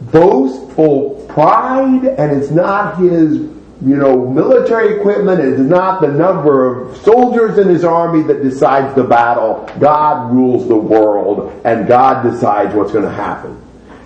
boastful 0.00 1.26
pride 1.28 2.04
and 2.04 2.40
it's 2.40 2.50
not 2.50 2.98
his 2.98 3.36
you 3.80 3.96
know 3.96 4.28
military 4.28 4.98
equipment 4.98 5.38
it 5.38 5.52
is 5.52 5.60
not 5.60 6.00
the 6.00 6.08
number 6.08 6.66
of 6.66 6.96
soldiers 6.98 7.58
in 7.58 7.68
his 7.68 7.84
army 7.84 8.22
that 8.22 8.42
decides 8.42 8.94
the 8.94 9.04
battle. 9.04 9.68
God 9.78 10.32
rules 10.32 10.66
the 10.66 10.76
world 10.76 11.60
and 11.64 11.86
god 11.86 12.22
decides 12.22 12.74
what's 12.74 12.92
going 12.92 13.04
to 13.04 13.12
happen. 13.12 13.60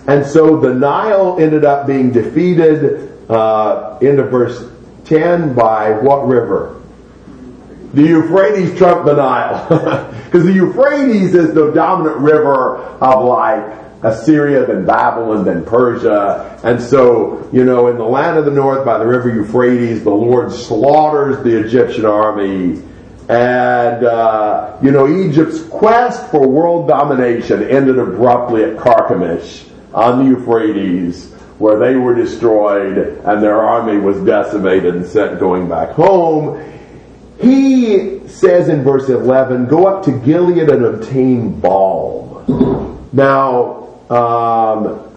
And 0.08 0.26
so 0.26 0.58
the 0.58 0.74
nile 0.74 1.38
ended 1.38 1.64
up 1.64 1.86
being 1.86 2.10
defeated 2.10 3.30
uh, 3.30 3.98
into 4.00 4.24
verse 4.24 4.68
10 5.04 5.54
by 5.54 5.92
what 5.92 6.26
river 6.26 6.81
the 7.94 8.02
euphrates 8.02 8.76
trumped 8.78 9.06
the 9.06 9.14
nile 9.14 9.66
because 10.24 10.44
the 10.46 10.52
euphrates 10.52 11.34
is 11.34 11.54
the 11.54 11.72
dominant 11.72 12.18
river 12.18 12.78
of 12.78 13.24
like 13.24 13.82
Assyria, 14.02 14.66
then 14.66 14.84
Babylon, 14.84 15.44
then 15.44 15.64
Persia. 15.64 16.60
And 16.64 16.80
so, 16.80 17.48
you 17.52 17.64
know, 17.64 17.88
in 17.88 17.96
the 17.96 18.04
land 18.04 18.36
of 18.36 18.44
the 18.44 18.50
north 18.50 18.84
by 18.84 18.98
the 18.98 19.06
river 19.06 19.32
Euphrates, 19.32 20.02
the 20.02 20.10
Lord 20.10 20.52
slaughters 20.52 21.42
the 21.44 21.64
Egyptian 21.64 22.04
army. 22.04 22.82
And, 23.28 24.04
uh, 24.04 24.76
you 24.82 24.90
know, 24.90 25.06
Egypt's 25.08 25.62
quest 25.62 26.30
for 26.30 26.46
world 26.46 26.88
domination 26.88 27.62
ended 27.62 27.98
abruptly 27.98 28.64
at 28.64 28.76
Carchemish 28.76 29.68
on 29.94 30.18
the 30.18 30.30
Euphrates, 30.36 31.30
where 31.58 31.78
they 31.78 31.94
were 31.94 32.14
destroyed 32.14 32.98
and 32.98 33.42
their 33.42 33.60
army 33.60 33.98
was 33.98 34.18
decimated 34.26 34.96
and 34.96 35.06
sent 35.06 35.38
going 35.38 35.68
back 35.68 35.90
home. 35.90 36.71
He 37.42 38.28
says 38.28 38.68
in 38.68 38.84
verse 38.84 39.08
11, 39.08 39.66
go 39.66 39.86
up 39.86 40.04
to 40.04 40.12
Gilead 40.12 40.68
and 40.68 40.84
obtain 40.84 41.60
balm. 41.60 43.08
Now, 43.12 43.88
um, 44.08 45.12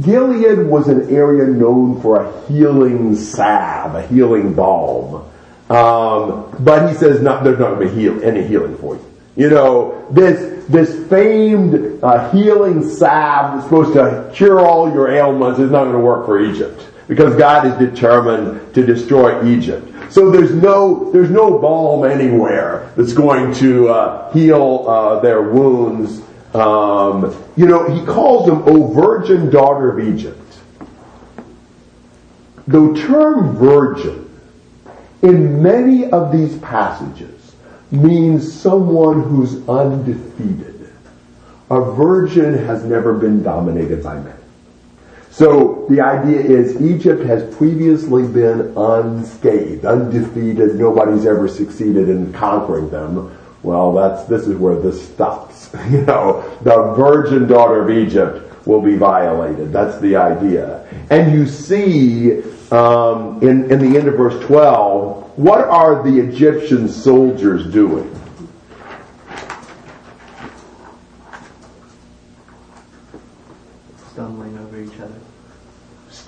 Gilead 0.00 0.66
was 0.66 0.88
an 0.88 1.08
area 1.14 1.46
known 1.46 2.00
for 2.02 2.22
a 2.22 2.48
healing 2.48 3.14
salve, 3.16 3.94
a 3.94 4.06
healing 4.06 4.54
balm. 4.54 5.28
Um, 5.70 6.54
but 6.60 6.90
he 6.90 6.94
says 6.94 7.22
not, 7.22 7.44
there's 7.44 7.58
not 7.58 7.76
going 7.76 7.88
to 7.88 7.94
be 7.94 8.00
heal, 8.00 8.22
any 8.22 8.46
healing 8.46 8.76
for 8.76 8.96
you. 8.96 9.12
You 9.34 9.48
know, 9.48 10.06
this, 10.10 10.66
this 10.66 11.08
famed 11.08 12.04
uh, 12.04 12.30
healing 12.30 12.86
salve 12.86 13.54
that's 13.54 13.64
supposed 13.64 13.94
to 13.94 14.30
cure 14.34 14.60
all 14.60 14.92
your 14.92 15.10
ailments 15.10 15.58
is 15.58 15.70
not 15.70 15.84
going 15.84 15.94
to 15.94 15.98
work 15.98 16.26
for 16.26 16.40
Egypt 16.40 16.86
because 17.08 17.34
God 17.36 17.66
is 17.66 17.90
determined 17.90 18.74
to 18.74 18.84
destroy 18.84 19.46
Egypt. 19.46 19.91
So 20.12 20.30
there's 20.30 20.52
no 20.52 21.10
there's 21.10 21.30
no 21.30 21.58
balm 21.58 22.04
anywhere 22.04 22.92
that's 22.96 23.14
going 23.14 23.54
to 23.54 23.88
uh, 23.88 24.32
heal 24.32 24.84
uh, 24.86 25.20
their 25.20 25.42
wounds 25.42 26.22
um, 26.54 27.34
you 27.56 27.66
know, 27.66 27.88
he 27.88 28.04
calls 28.04 28.46
them, 28.46 28.62
O 28.66 28.92
virgin 28.92 29.50
daughter 29.50 29.90
of 29.90 30.14
Egypt. 30.14 30.38
The 32.68 32.94
term 32.94 33.56
virgin 33.56 34.28
in 35.22 35.62
many 35.62 36.10
of 36.10 36.30
these 36.30 36.58
passages 36.58 37.54
means 37.90 38.52
someone 38.52 39.22
who's 39.22 39.66
undefeated. 39.68 40.92
A 41.70 41.80
virgin 41.80 42.54
has 42.66 42.84
never 42.84 43.14
been 43.14 43.42
dominated 43.42 44.02
by 44.02 44.18
men. 44.18 44.41
So 45.32 45.86
the 45.88 46.02
idea 46.02 46.40
is 46.40 46.78
Egypt 46.82 47.24
has 47.24 47.56
previously 47.56 48.28
been 48.28 48.76
unscathed, 48.76 49.86
undefeated, 49.86 50.76
nobody's 50.76 51.24
ever 51.24 51.48
succeeded 51.48 52.10
in 52.10 52.34
conquering 52.34 52.90
them. 52.90 53.34
Well, 53.62 53.94
that's, 53.94 54.24
this 54.24 54.46
is 54.46 54.56
where 54.58 54.76
this 54.76 55.02
stops. 55.08 55.70
You 55.90 56.02
know, 56.02 56.42
the 56.60 56.92
virgin 56.94 57.46
daughter 57.46 57.82
of 57.82 57.90
Egypt 57.90 58.66
will 58.66 58.82
be 58.82 58.94
violated. 58.94 59.72
That's 59.72 59.98
the 60.00 60.16
idea. 60.16 60.86
And 61.08 61.32
you 61.32 61.46
see, 61.46 62.42
um, 62.70 63.42
in, 63.42 63.70
in 63.72 63.78
the 63.78 63.98
end 63.98 64.08
of 64.08 64.16
verse 64.16 64.38
12, 64.44 65.38
what 65.38 65.60
are 65.62 66.02
the 66.02 66.18
Egyptian 66.20 66.88
soldiers 66.88 67.72
doing? 67.72 68.14
Stumbling 74.12 74.58
over 74.58 74.80
each 74.80 75.00
other. 75.00 75.22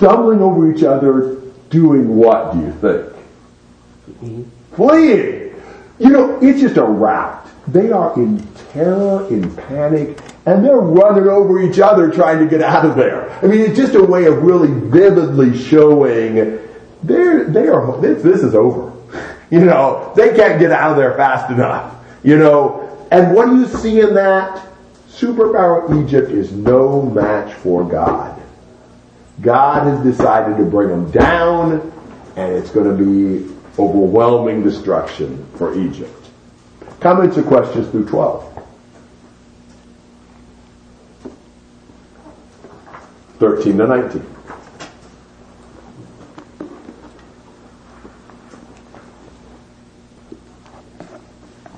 Stumbling 0.04 0.42
over 0.42 0.70
each 0.70 0.84
other, 0.84 1.40
doing 1.70 2.14
what, 2.14 2.52
do 2.52 2.61
you 2.61 2.73
think? 2.73 4.20
Fleeing. 4.20 4.52
Fleeing! 4.75 5.62
You 5.99 6.11
know, 6.11 6.38
it's 6.42 6.61
just 6.61 6.76
a 6.76 6.82
rout. 6.82 7.49
They 7.68 7.90
are 7.90 8.14
in 8.20 8.46
terror, 8.70 9.26
in 9.28 9.56
panic, 9.56 10.20
and 10.44 10.62
they're 10.62 10.76
running 10.76 11.26
over 11.26 11.62
each 11.62 11.78
other 11.78 12.11
trying 12.11 12.38
to 12.40 12.44
get 12.46 12.61
out 12.61 12.84
of 12.84 12.96
there. 12.96 13.30
I 13.42 13.46
mean, 13.46 13.62
it's 13.62 13.78
just 13.78 13.94
a 13.94 14.04
way 14.04 14.26
of 14.26 14.42
really 14.42 14.68
vividly 14.90 15.56
showing 15.56 16.58
they're, 17.02 17.44
they 17.44 17.68
are, 17.68 17.99
this, 18.02 18.23
this 18.23 18.42
is 18.42 18.54
over. 18.54 18.92
You 19.49 19.64
know, 19.64 20.12
they 20.14 20.37
can't 20.37 20.61
get 20.61 20.70
out 20.70 20.90
of 20.90 20.99
there 20.99 21.14
fast 21.16 21.50
enough. 21.50 21.94
You 22.23 22.37
know, 22.37 23.08
and 23.11 23.34
what 23.34 23.46
do 23.46 23.58
you 23.58 23.66
see 23.68 24.00
in 24.00 24.12
that? 24.12 24.68
Superpower 25.08 26.04
Egypt 26.04 26.30
is 26.30 26.52
no 26.52 27.00
match 27.00 27.54
for 27.54 27.84
God. 27.84 28.34
God 29.41 29.87
has 29.87 30.03
decided 30.03 30.57
to 30.59 30.64
bring 30.64 30.88
them 30.88 31.11
down, 31.11 31.93
and 32.37 32.53
it's 32.53 32.71
going 32.71 32.97
to 32.97 33.05
be 33.05 33.55
overwhelming 33.79 34.62
destruction 34.62 35.47
for 35.57 35.79
Egypt. 35.79 36.31
Comments 37.00 37.37
or 37.37 37.43
questions 37.43 37.88
through 37.91 38.07
12? 38.07 38.50
13 43.38 43.79
to 43.79 43.87
19. 43.87 44.26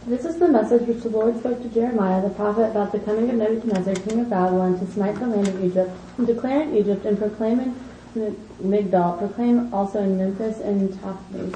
This 0.06 0.24
is 0.24 0.38
the 0.38 0.45
message 0.62 0.88
which 0.88 1.02
the 1.02 1.10
Lord 1.10 1.38
spoke 1.38 1.62
to 1.62 1.68
Jeremiah 1.68 2.22
the 2.22 2.30
prophet 2.30 2.70
about 2.70 2.90
the 2.90 2.98
coming 3.00 3.28
of 3.28 3.36
Nebuchadnezzar, 3.36 3.94
king 3.94 4.20
of 4.20 4.30
Babylon, 4.30 4.78
to 4.78 4.90
smite 4.90 5.18
the 5.18 5.26
land 5.26 5.48
of 5.48 5.62
Egypt, 5.62 5.90
and 6.16 6.26
declare 6.26 6.62
in 6.62 6.74
Egypt 6.74 7.04
and 7.04 7.18
proclaim 7.18 7.60
in 7.60 8.36
Migdol, 8.62 9.18
proclaim 9.18 9.72
also 9.74 10.02
in 10.02 10.16
Memphis 10.16 10.60
and 10.60 10.88
Tahpanhes. 10.94 11.54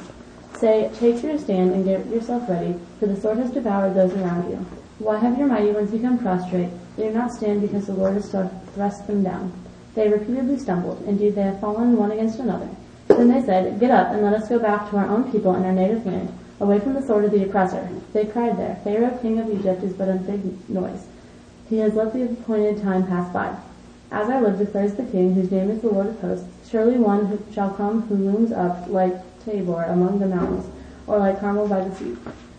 Say, 0.59 0.91
take 0.99 1.23
your 1.23 1.39
stand 1.39 1.73
and 1.73 1.87
get 1.87 2.07
yourself 2.09 2.47
ready, 2.47 2.79
for 2.99 3.07
the 3.07 3.19
sword 3.19 3.39
has 3.39 3.51
devoured 3.51 3.95
those 3.95 4.13
around 4.13 4.51
you. 4.51 4.57
Why 4.99 5.17
have 5.19 5.39
your 5.39 5.49
mighty 5.49 5.71
ones 5.71 5.91
become 5.91 6.19
prostrate? 6.19 6.69
They 6.99 7.09
do 7.09 7.15
not 7.15 7.33
stand 7.33 7.63
because 7.63 7.87
the 7.87 7.95
Lord 7.95 8.13
has 8.15 8.31
thrust 8.31 9.07
them 9.07 9.23
down. 9.23 9.51
They 9.95 10.11
repeatedly 10.11 10.59
stumbled. 10.59 11.03
Indeed, 11.07 11.37
they 11.37 11.43
have 11.43 11.61
fallen 11.61 11.97
one 11.97 12.11
against 12.11 12.39
another. 12.39 12.69
Then 13.09 13.29
they 13.29 13.43
said, 13.43 13.81
Get 13.81 13.91
up 13.91 14.13
and 14.13 14.23
let 14.23 14.35
us 14.35 14.51
go 14.51 14.59
back 14.59 14.91
to 14.91 14.99
our 14.99 15.09
own 15.09 15.33
people 15.33 15.55
and 15.55 15.65
our 15.65 15.73
native 15.73 16.05
land, 16.05 16.29
away 16.61 16.79
from 16.79 16.95
the 16.95 17.03
sword 17.03 17.25
of 17.25 17.33
the 17.33 17.45
oppressor. 17.45 17.89
They 18.13 18.27
cried 18.27 18.59
there, 18.59 18.81
Pharaoh, 18.85 19.19
king 19.21 19.39
of 19.41 19.51
Egypt, 19.51 19.83
is 19.83 19.95
but 19.95 20.09
a 20.09 20.15
big 20.15 20.69
noise. 20.69 21.07
He 21.69 21.79
has 21.79 21.95
let 21.95 22.13
the 22.13 22.25
appointed 22.25 22.83
time 22.83 23.07
pass 23.07 23.33
by. 23.33 23.57
As 24.13 24.29
I 24.29 24.41
live, 24.41 24.59
declares 24.59 24.95
the 24.95 25.05
king, 25.05 25.35
whose 25.35 25.51
name 25.51 25.71
is 25.71 25.81
the 25.81 25.89
Lord 25.89 26.09
of 26.09 26.21
hosts, 26.21 26.47
surely 26.69 26.99
one 26.99 27.27
who 27.27 27.39
shall 27.53 27.71
come 27.71 28.03
who 28.03 28.17
looms 28.17 28.53
up 28.53 28.89
like 28.89 29.15
Tabor 29.45 29.85
among 29.85 30.19
the 30.19 30.27
mountains, 30.27 30.67
or 31.07 31.19
like 31.19 31.41
Carmel 31.41 31.69
by 31.69 31.83
the 31.83 31.95
sea. 31.95 32.17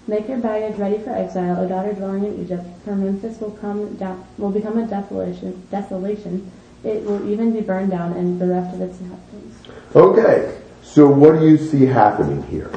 Make 0.08 0.28
your 0.28 0.40
baggage 0.40 0.80
ready 0.80 0.98
for 0.98 1.12
exile, 1.12 1.60
O 1.60 1.68
daughter 1.68 1.94
dwelling 1.94 2.26
in 2.26 2.42
Egypt, 2.44 2.66
for 2.84 2.96
Memphis 2.96 3.40
will 3.40 3.52
come 3.52 3.96
down, 3.96 4.26
will 4.38 4.50
become 4.50 4.78
a 4.78 4.88
desolation, 4.88 5.62
desolation. 5.70 6.52
It 6.84 7.04
will 7.04 7.30
even 7.30 7.54
be 7.54 7.62
burned 7.62 7.92
down 7.92 8.14
and 8.14 8.40
bereft 8.40 8.74
of 8.74 8.82
its 8.82 9.00
inhabitants. 9.00 9.96
Okay, 9.96 10.58
so 10.82 11.08
what 11.08 11.40
do 11.40 11.48
you 11.48 11.58
see 11.58 11.86
happening 11.86 12.42
here? 12.44 12.72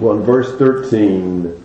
Well, 0.00 0.16
in 0.16 0.22
verse 0.22 0.56
13, 0.56 1.62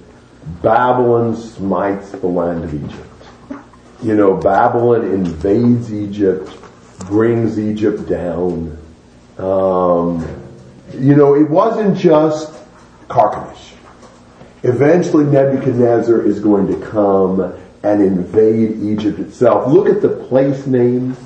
Babylon 0.61 1.37
smites 1.37 2.11
the 2.11 2.27
land 2.27 2.65
of 2.65 2.73
Egypt. 2.73 3.61
You 4.03 4.13
know, 4.13 4.35
Babylon 4.35 5.05
invades 5.05 5.93
Egypt, 5.93 6.51
brings 6.99 7.57
Egypt 7.57 8.09
down. 8.09 8.77
Um, 9.37 10.27
you 10.93 11.15
know, 11.15 11.35
it 11.35 11.49
wasn't 11.49 11.97
just 11.97 12.53
Carchemish. 13.07 13.71
Eventually 14.63 15.23
Nebuchadnezzar 15.23 16.21
is 16.21 16.41
going 16.41 16.67
to 16.67 16.85
come 16.87 17.39
and 17.83 18.01
invade 18.01 18.83
Egypt 18.83 19.17
itself. 19.19 19.71
Look 19.71 19.87
at 19.87 20.01
the 20.01 20.09
place 20.09 20.67
names. 20.67 21.17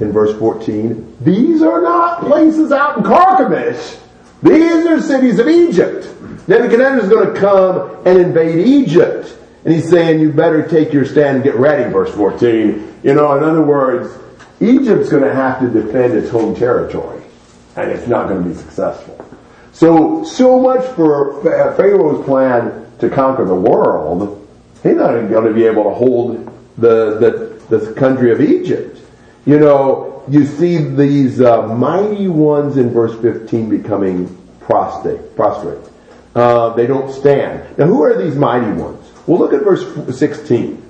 in 0.00 0.12
verse 0.12 0.38
14, 0.38 1.16
these 1.22 1.62
are 1.62 1.80
not 1.80 2.20
places 2.20 2.72
out 2.72 2.98
in 2.98 3.04
Carchemish. 3.04 3.98
These 4.42 4.86
are 4.86 5.00
cities 5.00 5.38
of 5.38 5.48
Egypt. 5.48 6.08
Nebuchadnezzar 6.48 7.00
is 7.00 7.08
going 7.08 7.32
to 7.32 7.40
come 7.40 8.06
and 8.06 8.18
invade 8.18 8.66
Egypt. 8.66 9.36
And 9.64 9.74
he's 9.74 9.88
saying, 9.88 10.20
you 10.20 10.32
better 10.32 10.66
take 10.68 10.92
your 10.92 11.04
stand 11.04 11.36
and 11.36 11.44
get 11.44 11.54
ready, 11.54 11.90
verse 11.90 12.12
14. 12.14 13.00
You 13.04 13.14
know, 13.14 13.36
in 13.36 13.44
other 13.44 13.62
words, 13.62 14.12
Egypt's 14.60 15.08
going 15.08 15.22
to 15.22 15.34
have 15.34 15.60
to 15.60 15.68
defend 15.68 16.14
its 16.14 16.30
home 16.30 16.54
territory. 16.54 17.22
And 17.76 17.90
it's 17.90 18.08
not 18.08 18.28
going 18.28 18.42
to 18.42 18.48
be 18.48 18.54
successful. 18.54 19.24
So, 19.72 20.24
so 20.24 20.60
much 20.60 20.84
for 20.94 21.42
Pharaoh's 21.42 22.24
plan 22.26 22.86
to 22.98 23.08
conquer 23.08 23.44
the 23.44 23.54
world. 23.54 24.46
He's 24.82 24.96
not 24.96 25.12
going 25.28 25.44
to 25.44 25.54
be 25.54 25.64
able 25.64 25.84
to 25.84 25.90
hold 25.90 26.46
the, 26.76 27.58
the, 27.68 27.76
the 27.78 27.92
country 27.94 28.32
of 28.32 28.40
Egypt. 28.40 29.00
You 29.46 29.58
know, 29.58 30.24
you 30.28 30.44
see 30.44 30.78
these 30.78 31.40
uh, 31.40 31.66
mighty 31.68 32.28
ones 32.28 32.76
in 32.76 32.90
verse 32.90 33.18
15 33.20 33.70
becoming 33.70 34.38
prostrate. 34.60 35.34
prostrate. 35.34 35.91
Uh, 36.34 36.70
they 36.74 36.86
don't 36.86 37.12
stand. 37.12 37.78
Now, 37.78 37.86
who 37.86 38.02
are 38.02 38.16
these 38.16 38.36
mighty 38.36 38.72
ones? 38.72 39.10
Well, 39.26 39.38
look 39.38 39.52
at 39.52 39.62
verse 39.62 40.18
16. 40.18 40.82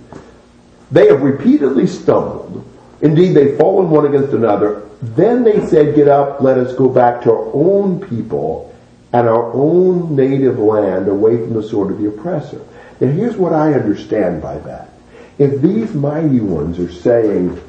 They 0.91 1.09
have 1.09 1.23
repeatedly 1.23 1.87
stumbled. 1.87 2.65
Indeed, 3.01 3.35
they've 3.35 3.59
fallen 3.59 3.91
one 3.91 4.07
against 4.07 4.33
another. 4.33 4.89
Then 5.03 5.43
they 5.43 5.67
said, 5.67 5.97
Get 5.97 6.07
up, 6.09 6.41
let 6.41 6.59
us 6.59 6.75
go 6.77 6.89
back 6.89 7.23
to 7.23 7.33
our 7.33 7.51
own 7.53 8.01
people 8.01 8.73
and 9.13 9.29
our 9.29 9.53
own 9.53 10.15
native 10.15 10.59
land 10.59 11.09
away 11.09 11.37
from 11.37 11.55
the 11.55 11.63
sword 11.63 11.93
of 11.93 11.99
the 11.99 12.09
oppressor. 12.09 12.65
Now, 13.01 13.09
here's 13.09 13.37
what 13.37 13.53
I 13.53 13.75
understand 13.75 14.41
by 14.41 14.59
that. 14.59 14.91
If 15.39 15.61
these 15.61 15.93
mighty 15.93 16.41
ones 16.41 16.79
are 16.79 16.93
saying, 16.93 17.61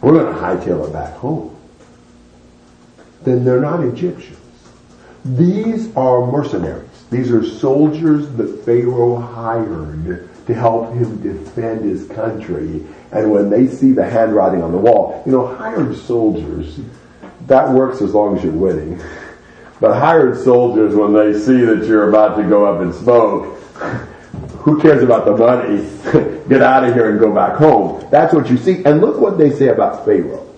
We're 0.00 0.12
going 0.12 0.32
to 0.32 0.40
hightail 0.40 0.86
it 0.86 0.92
back 0.92 1.14
home, 1.14 1.56
then 3.22 3.44
they're 3.44 3.60
not 3.60 3.82
Egyptians. 3.82 4.38
These 5.24 5.94
are 5.96 6.30
mercenaries. 6.30 6.95
These 7.10 7.30
are 7.30 7.44
soldiers 7.44 8.28
that 8.36 8.64
Pharaoh 8.64 9.16
hired 9.16 10.28
to 10.46 10.54
help 10.54 10.92
him 10.92 11.20
defend 11.22 11.84
his 11.84 12.06
country. 12.08 12.84
And 13.12 13.30
when 13.30 13.50
they 13.50 13.68
see 13.68 13.92
the 13.92 14.08
handwriting 14.08 14.62
on 14.62 14.72
the 14.72 14.78
wall, 14.78 15.22
you 15.26 15.32
know, 15.32 15.46
hired 15.46 15.96
soldiers, 15.96 16.78
that 17.46 17.70
works 17.70 18.02
as 18.02 18.14
long 18.14 18.36
as 18.36 18.44
you're 18.44 18.52
winning. 18.52 19.00
But 19.78 20.00
hired 20.00 20.42
soldiers, 20.42 20.94
when 20.94 21.12
they 21.12 21.38
see 21.38 21.60
that 21.66 21.86
you're 21.86 22.08
about 22.08 22.36
to 22.36 22.42
go 22.44 22.64
up 22.64 22.80
in 22.80 22.94
smoke, 22.94 23.58
who 24.60 24.80
cares 24.80 25.02
about 25.02 25.26
the 25.26 25.36
money? 25.36 25.86
Get 26.48 26.62
out 26.62 26.84
of 26.84 26.94
here 26.94 27.10
and 27.10 27.20
go 27.20 27.30
back 27.34 27.56
home. 27.56 28.06
That's 28.10 28.32
what 28.32 28.48
you 28.48 28.56
see. 28.56 28.84
And 28.84 29.02
look 29.02 29.18
what 29.18 29.36
they 29.36 29.50
say 29.50 29.68
about 29.68 30.06
Pharaoh. 30.06 30.50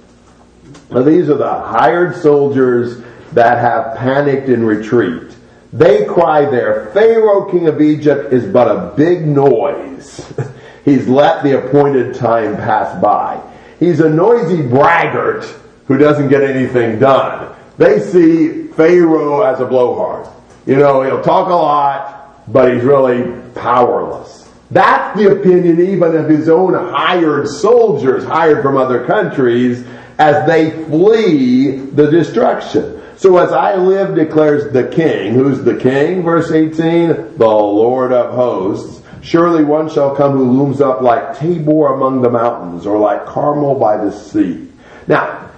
Now 0.90 1.02
these 1.02 1.28
are 1.28 1.37
the 1.37 1.49
hired 1.50 2.14
soldiers 2.14 3.02
that 3.33 3.59
have 3.59 3.97
panicked 3.97 4.49
in 4.49 4.64
retreat. 4.64 5.35
They 5.72 6.06
cry 6.06 6.46
there, 6.46 6.90
Pharaoh, 6.94 7.50
king 7.50 7.68
of 7.68 7.80
Egypt, 7.80 8.32
is 8.32 8.50
but 8.50 8.68
a 8.68 8.94
big 8.96 9.26
noise. 9.26 10.32
He's 10.84 11.06
let 11.06 11.42
the 11.42 11.58
appointed 11.58 12.14
time 12.14 12.56
pass 12.56 13.00
by. 13.02 13.42
He's 13.78 14.00
a 14.00 14.08
noisy 14.08 14.62
braggart 14.62 15.44
who 15.87 15.98
doesn't 15.98 16.28
get 16.28 16.42
anything 16.42 16.98
done. 16.98 17.54
They 17.76 18.00
see 18.00 18.68
Pharaoh 18.68 19.42
as 19.42 19.60
a 19.60 19.66
blowhard. 19.66 20.26
You 20.66 20.76
know, 20.76 21.02
he'll 21.02 21.22
talk 21.22 21.48
a 21.48 21.54
lot, 21.54 22.50
but 22.50 22.72
he's 22.72 22.82
really 22.82 23.40
powerless. 23.54 24.48
That's 24.70 25.18
the 25.18 25.32
opinion 25.32 25.80
even 25.80 26.16
of 26.16 26.28
his 26.28 26.48
own 26.48 26.75
hired 26.75 27.48
soldiers, 27.48 28.25
hired 28.25 28.62
from 28.62 28.76
other 28.76 29.06
countries, 29.06 29.87
as 30.18 30.46
they 30.46 30.70
flee 30.84 31.76
the 31.76 32.10
destruction. 32.10 32.98
So 33.18 33.37
as 33.38 33.50
I 33.50 33.75
live, 33.75 34.14
declares 34.14 34.72
the 34.72 34.87
King. 34.87 35.34
Who's 35.34 35.64
the 35.64 35.76
King? 35.76 36.22
Verse 36.22 36.52
18, 36.52 37.37
the 37.37 37.48
Lord 37.48 38.12
of 38.12 38.32
hosts. 38.32 39.02
Surely 39.22 39.64
one 39.64 39.90
shall 39.90 40.14
come 40.14 40.37
who 40.37 40.48
looms 40.48 40.81
up 40.81 41.00
like 41.00 41.37
Tabor 41.37 41.94
among 41.94 42.22
the 42.22 42.31
mountains, 42.31 42.87
or 42.87 42.96
like 42.96 43.26
Carmel 43.26 43.74
by 43.74 43.96
the 43.96 44.12
sea. 44.12 44.68
Now, 45.09 45.50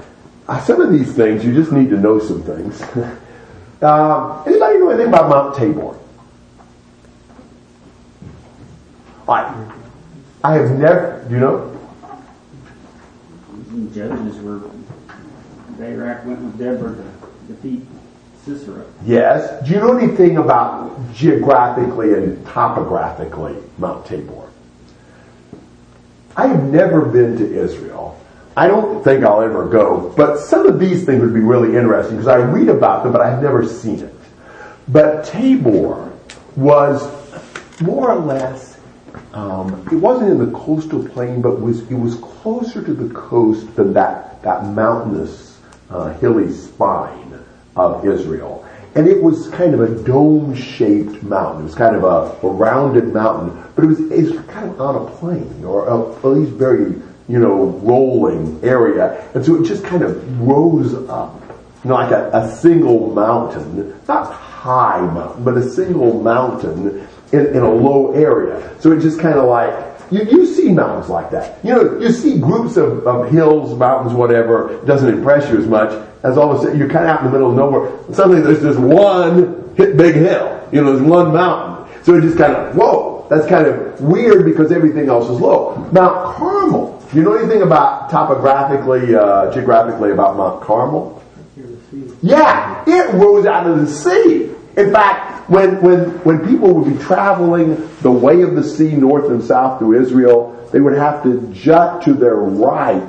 uh, 0.49 0.59
some 0.63 0.81
of 0.81 0.91
these 0.91 1.13
things, 1.13 1.45
you 1.45 1.53
just 1.53 1.71
need 1.71 1.91
to 1.91 1.99
know 1.99 2.19
some 2.19 2.43
things. 2.43 2.81
uh, 3.83 4.43
anybody 4.47 4.79
know 4.79 4.89
anything 4.89 5.09
about 5.09 5.29
Mount 5.29 5.55
Tabor? 5.55 5.99
I, 9.29 9.73
I 10.43 10.55
have 10.55 10.71
never, 10.79 11.27
you 11.29 11.39
know? 11.39 11.67
Judges 13.93 14.39
were, 14.39 14.61
Barak 15.79 16.25
went 16.25 16.41
with 16.41 16.59
Deborah 16.59 17.10
defeat 17.51 17.87
Sisera. 18.45 18.85
Yes. 19.05 19.67
Do 19.67 19.75
you 19.75 19.81
know 19.81 19.97
anything 19.97 20.39
about 20.39 21.13
geographically 21.13 22.15
and 22.15 22.45
topographically 22.47 23.57
Mount 23.79 24.07
Tabor? 24.07 24.49
I 26.37 26.47
have 26.47 26.65
never 26.65 27.05
been 27.05 27.37
to 27.39 27.63
Israel. 27.63 28.19
I 28.57 28.67
don't 28.67 29.03
think 29.05 29.25
I'll 29.25 29.43
ever 29.43 29.69
go, 29.69 30.13
but 30.17 30.39
some 30.39 30.67
of 30.67 30.79
these 30.81 31.05
things 31.05 31.21
would 31.21 31.35
be 31.35 31.41
really 31.41 31.77
interesting 31.77 32.17
because 32.17 32.29
I 32.29 32.37
read 32.37 32.69
about 32.69 33.05
them, 33.05 33.13
but 33.13 33.21
I've 33.21 33.43
never 33.43 33.67
seen 33.67 34.01
it. 34.01 34.15
But 34.89 35.25
Tabor 35.25 36.13
was 36.57 37.09
more 37.81 38.11
or 38.11 38.19
less, 38.19 38.79
um, 39.33 39.87
it 39.93 39.97
wasn't 39.97 40.31
in 40.31 40.39
the 40.39 40.59
coastal 40.59 41.07
plain, 41.09 41.41
but 41.41 41.61
was 41.61 41.89
it 41.91 41.95
was 41.95 42.17
closer 42.17 42.83
to 42.83 42.93
the 42.93 43.13
coast 43.15 43.75
than 43.77 43.93
that 43.93 44.43
that 44.43 44.65
mountainous, 44.67 45.59
uh, 45.91 46.13
hilly 46.15 46.53
spine 46.53 47.30
of 47.77 48.07
Israel. 48.07 48.67
And 48.95 49.07
it 49.07 49.23
was 49.23 49.49
kind 49.51 49.73
of 49.73 49.81
a 49.81 50.03
dome-shaped 50.03 51.23
mountain. 51.23 51.61
It 51.61 51.65
was 51.65 51.75
kind 51.77 51.95
of 51.95 52.03
a, 52.03 52.47
a 52.47 52.51
rounded 52.51 53.15
mountain, 53.15 53.63
but 53.77 53.85
it 53.85 53.87
was, 53.87 54.01
it 54.01 54.35
was 54.35 54.47
kind 54.47 54.69
of 54.69 54.81
on 54.81 54.97
a 54.97 55.11
plain 55.17 55.65
or 55.65 55.87
a, 55.87 56.17
at 56.17 56.25
least 56.25 56.53
very, 56.53 57.01
you 57.29 57.39
know, 57.39 57.67
rolling 57.85 58.59
area. 58.65 59.29
And 59.35 59.45
so 59.45 59.55
it 59.55 59.65
just 59.65 59.85
kind 59.85 60.03
of 60.03 60.41
rose 60.41 60.95
up, 61.09 61.41
you 61.85 61.91
know, 61.91 61.95
like 61.95 62.11
a, 62.11 62.31
a 62.33 62.51
single 62.57 63.15
mountain, 63.15 63.95
not 64.09 64.33
high 64.33 65.01
mountain, 65.01 65.45
but 65.45 65.57
a 65.57 65.71
single 65.71 66.21
mountain 66.21 67.07
in, 67.33 67.47
in 67.47 67.59
a 67.59 67.73
low 67.73 68.13
area. 68.13 68.75
So 68.81 68.91
it 68.91 69.01
just 69.01 69.21
kind 69.21 69.39
of 69.39 69.49
like 69.49 69.73
you, 70.11 70.25
you 70.25 70.47
see 70.47 70.73
mountains 70.73 71.09
like 71.09 71.31
that. 71.31 71.65
You 71.65 71.75
know, 71.77 72.01
you 72.01 72.11
see 72.11 72.41
groups 72.41 72.77
of, 72.77 73.07
of 73.07 73.31
hills, 73.31 73.79
mountains, 73.79 74.13
whatever, 74.13 74.83
doesn't 74.85 75.09
impress 75.09 75.49
you 75.49 75.59
as 75.59 75.69
much 75.69 76.09
as 76.23 76.37
all 76.37 76.53
of 76.53 76.59
a 76.59 76.63
sudden 76.63 76.79
you're 76.79 76.89
kind 76.89 77.05
of 77.05 77.11
out 77.11 77.21
in 77.21 77.27
the 77.27 77.33
middle 77.33 77.51
of 77.51 77.57
nowhere. 77.57 78.15
Suddenly 78.15 78.43
there's 78.43 78.61
this 78.61 78.77
one 78.77 79.75
big 79.75 80.15
hill. 80.15 80.69
You 80.73 80.83
know, 80.83 80.93
there's 80.93 81.07
one 81.07 81.33
mountain. 81.33 82.03
So 82.05 82.15
it 82.15 82.23
just 82.23 82.39
kind 82.39 82.55
of, 82.55 82.77
whoa, 82.77 83.27
that's 83.29 83.47
kind 83.47 83.67
of 83.67 84.01
weird 84.01 84.45
because 84.45 84.73
everything 84.73 85.09
else 85.09 85.29
is 85.31 85.41
low. 85.41 85.77
Mount 85.93 86.37
Carmel. 86.37 87.03
Do 87.11 87.17
you 87.17 87.23
know 87.23 87.35
anything 87.35 87.63
about 87.63 88.11
topographically, 88.11 89.15
uh, 89.15 89.53
geographically 89.53 90.13
about 90.13 90.37
Mount 90.37 90.63
Carmel? 90.63 91.23
Yeah, 92.23 92.85
it 92.87 93.13
rose 93.15 93.47
out 93.47 93.67
of 93.67 93.81
the 93.81 93.87
sea. 93.87 94.55
In 94.77 94.93
fact, 94.93 95.51
when, 95.51 95.83
when, 95.83 96.11
when 96.25 96.47
people 96.47 96.73
would 96.75 96.97
be 96.97 97.03
traveling 97.03 97.89
the 98.03 98.11
way 98.11 98.43
of 98.43 98.55
the 98.55 98.63
sea 98.63 98.95
north 98.95 99.31
and 99.31 99.43
south 99.43 99.81
through 99.81 100.01
Israel, 100.01 100.69
they 100.73 100.81
would 100.81 100.97
have 100.97 101.23
to 101.25 101.53
jut 101.53 102.03
to 102.05 102.15
their 102.15 102.37
right. 102.37 103.03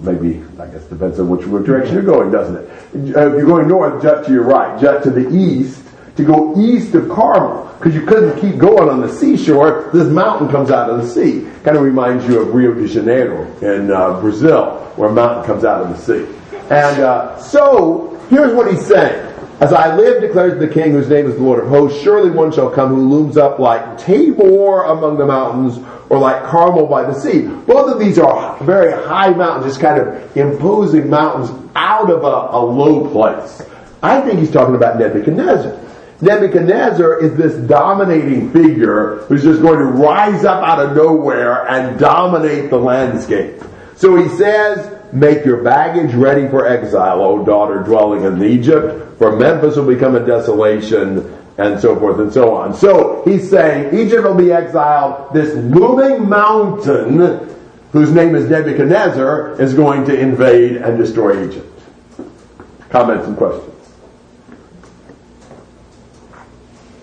Maybe, 0.00 0.42
I 0.58 0.66
guess 0.66 0.84
depends 0.84 1.20
on 1.20 1.28
which 1.28 1.44
direction 1.44 1.94
you're 1.94 2.02
going, 2.02 2.30
doesn't 2.30 2.56
it? 2.56 3.16
Uh, 3.16 3.28
if 3.28 3.38
you're 3.38 3.46
going 3.46 3.68
north, 3.68 4.02
jut 4.02 4.24
to 4.26 4.32
your 4.32 4.44
right. 4.44 4.80
Jut 4.80 5.02
to 5.02 5.10
the 5.10 5.28
east 5.30 5.82
to 6.16 6.24
go 6.24 6.58
east 6.58 6.94
of 6.94 7.08
Carmel. 7.08 7.66
Because 7.78 7.94
you 7.94 8.04
couldn't 8.06 8.40
keep 8.40 8.58
going 8.58 8.88
on 8.88 9.00
the 9.00 9.12
seashore. 9.12 9.90
This 9.92 10.08
mountain 10.08 10.48
comes 10.50 10.70
out 10.70 10.90
of 10.90 10.98
the 10.98 11.08
sea. 11.08 11.48
Kind 11.62 11.76
of 11.76 11.82
reminds 11.82 12.26
you 12.26 12.40
of 12.40 12.54
Rio 12.54 12.74
de 12.74 12.86
Janeiro 12.86 13.44
in 13.60 13.90
uh, 13.90 14.20
Brazil, 14.20 14.78
where 14.96 15.10
a 15.10 15.12
mountain 15.12 15.44
comes 15.44 15.64
out 15.64 15.82
of 15.82 15.88
the 15.88 15.96
sea. 15.96 16.34
And 16.70 17.00
uh, 17.00 17.38
so, 17.38 18.18
here's 18.28 18.54
what 18.54 18.70
he's 18.70 18.86
saying. 18.86 19.29
As 19.60 19.74
I 19.74 19.94
live, 19.94 20.22
declares 20.22 20.58
the 20.58 20.66
King, 20.66 20.92
whose 20.92 21.10
name 21.10 21.26
is 21.26 21.36
the 21.36 21.42
Lord 21.42 21.62
of 21.62 21.68
hosts, 21.68 22.00
surely 22.00 22.30
one 22.30 22.50
shall 22.50 22.70
come 22.70 22.94
who 22.94 23.06
looms 23.06 23.36
up 23.36 23.58
like 23.58 23.98
Tabor 23.98 24.84
among 24.84 25.18
the 25.18 25.26
mountains, 25.26 25.78
or 26.08 26.18
like 26.18 26.42
Carmel 26.44 26.86
by 26.86 27.02
the 27.02 27.12
sea. 27.12 27.42
Both 27.42 27.92
of 27.92 28.00
these 28.00 28.18
are 28.18 28.58
very 28.64 28.90
high 28.90 29.30
mountains, 29.30 29.66
just 29.66 29.80
kind 29.80 30.00
of 30.00 30.34
imposing 30.34 31.10
mountains 31.10 31.50
out 31.76 32.10
of 32.10 32.24
a, 32.24 32.56
a 32.56 32.60
low 32.64 33.10
place. 33.10 33.62
I 34.02 34.22
think 34.22 34.38
he's 34.38 34.50
talking 34.50 34.74
about 34.74 34.98
Nebuchadnezzar. 34.98 35.78
Nebuchadnezzar 36.22 37.22
is 37.22 37.36
this 37.36 37.54
dominating 37.68 38.50
figure 38.52 39.16
who's 39.24 39.42
just 39.42 39.60
going 39.60 39.78
to 39.78 39.84
rise 39.84 40.44
up 40.44 40.64
out 40.64 40.78
of 40.78 40.96
nowhere 40.96 41.68
and 41.68 41.98
dominate 41.98 42.70
the 42.70 42.78
landscape. 42.78 43.62
So 43.94 44.16
he 44.16 44.28
says, 44.36 44.99
Make 45.12 45.44
your 45.44 45.62
baggage 45.62 46.14
ready 46.14 46.48
for 46.48 46.66
exile, 46.66 47.20
O 47.20 47.44
daughter 47.44 47.82
dwelling 47.82 48.24
in 48.24 48.42
Egypt, 48.42 49.18
for 49.18 49.36
Memphis 49.36 49.76
will 49.76 49.86
become 49.86 50.14
a 50.14 50.24
desolation, 50.24 51.36
and 51.58 51.80
so 51.80 51.98
forth 51.98 52.18
and 52.20 52.32
so 52.32 52.54
on. 52.54 52.74
So 52.74 53.22
he's 53.24 53.50
saying 53.50 53.98
Egypt 53.98 54.24
will 54.24 54.34
be 54.34 54.52
exiled. 54.52 55.34
This 55.34 55.54
looming 55.54 56.28
mountain 56.28 57.50
whose 57.92 58.12
name 58.12 58.34
is 58.34 58.48
Nebuchadnezzar, 58.48 59.60
is 59.60 59.74
going 59.74 60.04
to 60.06 60.18
invade 60.18 60.76
and 60.76 60.96
destroy 60.96 61.48
Egypt. 61.48 61.66
Comments 62.88 63.26
and 63.26 63.36
questions? 63.36 63.66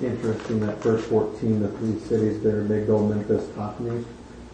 Interesting 0.01 0.59
that 0.61 0.77
verse 0.77 1.03
14, 1.05 1.61
the 1.61 1.67
three 1.69 1.99
cities 2.01 2.41
there, 2.41 2.61
Migdol, 2.61 3.09
Memphis, 3.09 3.43
Tahpanhes, 3.55 4.05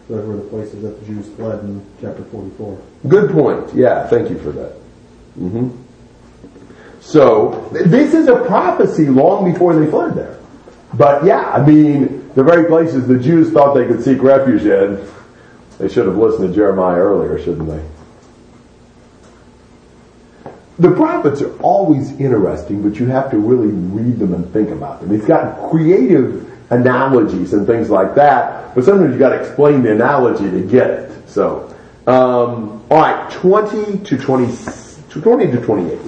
those 0.08 0.26
were 0.26 0.36
the 0.36 0.42
places 0.42 0.82
that 0.82 1.00
the 1.00 1.06
Jews 1.06 1.28
fled 1.36 1.60
in 1.60 1.84
chapter 2.00 2.24
44. 2.24 2.80
Good 3.08 3.30
point. 3.30 3.74
Yeah, 3.74 4.06
thank 4.08 4.28
you 4.30 4.38
for 4.38 4.52
that. 4.52 4.72
hmm 5.34 5.70
So, 7.00 7.68
this 7.72 8.14
is 8.14 8.28
a 8.28 8.44
prophecy 8.44 9.06
long 9.06 9.50
before 9.50 9.74
they 9.78 9.90
fled 9.90 10.14
there. 10.14 10.38
But 10.94 11.24
yeah, 11.24 11.50
I 11.50 11.64
mean, 11.64 12.30
the 12.34 12.44
very 12.44 12.66
places 12.68 13.06
the 13.08 13.18
Jews 13.18 13.50
thought 13.50 13.74
they 13.74 13.86
could 13.86 14.02
seek 14.04 14.22
refuge 14.22 14.62
in, 14.62 15.04
they 15.78 15.88
should 15.88 16.06
have 16.06 16.16
listened 16.16 16.48
to 16.48 16.54
Jeremiah 16.54 16.98
earlier, 16.98 17.38
shouldn't 17.38 17.68
they? 17.68 17.82
The 20.78 20.90
prophets 20.90 21.40
are 21.40 21.56
always 21.60 22.12
interesting, 22.18 22.82
but 22.88 22.98
you 22.98 23.06
have 23.06 23.30
to 23.30 23.38
really 23.38 23.68
read 23.68 24.18
them 24.18 24.34
and 24.34 24.52
think 24.52 24.70
about 24.70 25.00
them. 25.00 25.10
He's 25.10 25.24
got 25.24 25.70
creative 25.70 26.50
analogies 26.70 27.52
and 27.52 27.66
things 27.66 27.90
like 27.90 28.14
that, 28.14 28.74
but 28.74 28.84
sometimes 28.84 29.12
you 29.12 29.18
got 29.18 29.30
to 29.30 29.40
explain 29.40 29.82
the 29.82 29.92
analogy 29.92 30.50
to 30.50 30.60
get 30.60 30.90
it. 30.90 31.28
So, 31.28 31.74
um, 32.06 32.82
all 32.90 33.00
right, 33.00 33.30
twenty 33.30 33.98
to 33.98 34.16
twenty, 34.16 34.54
to 35.10 35.20
twenty 35.20 35.50
to 35.50 35.60
twenty-eight. 35.64 36.00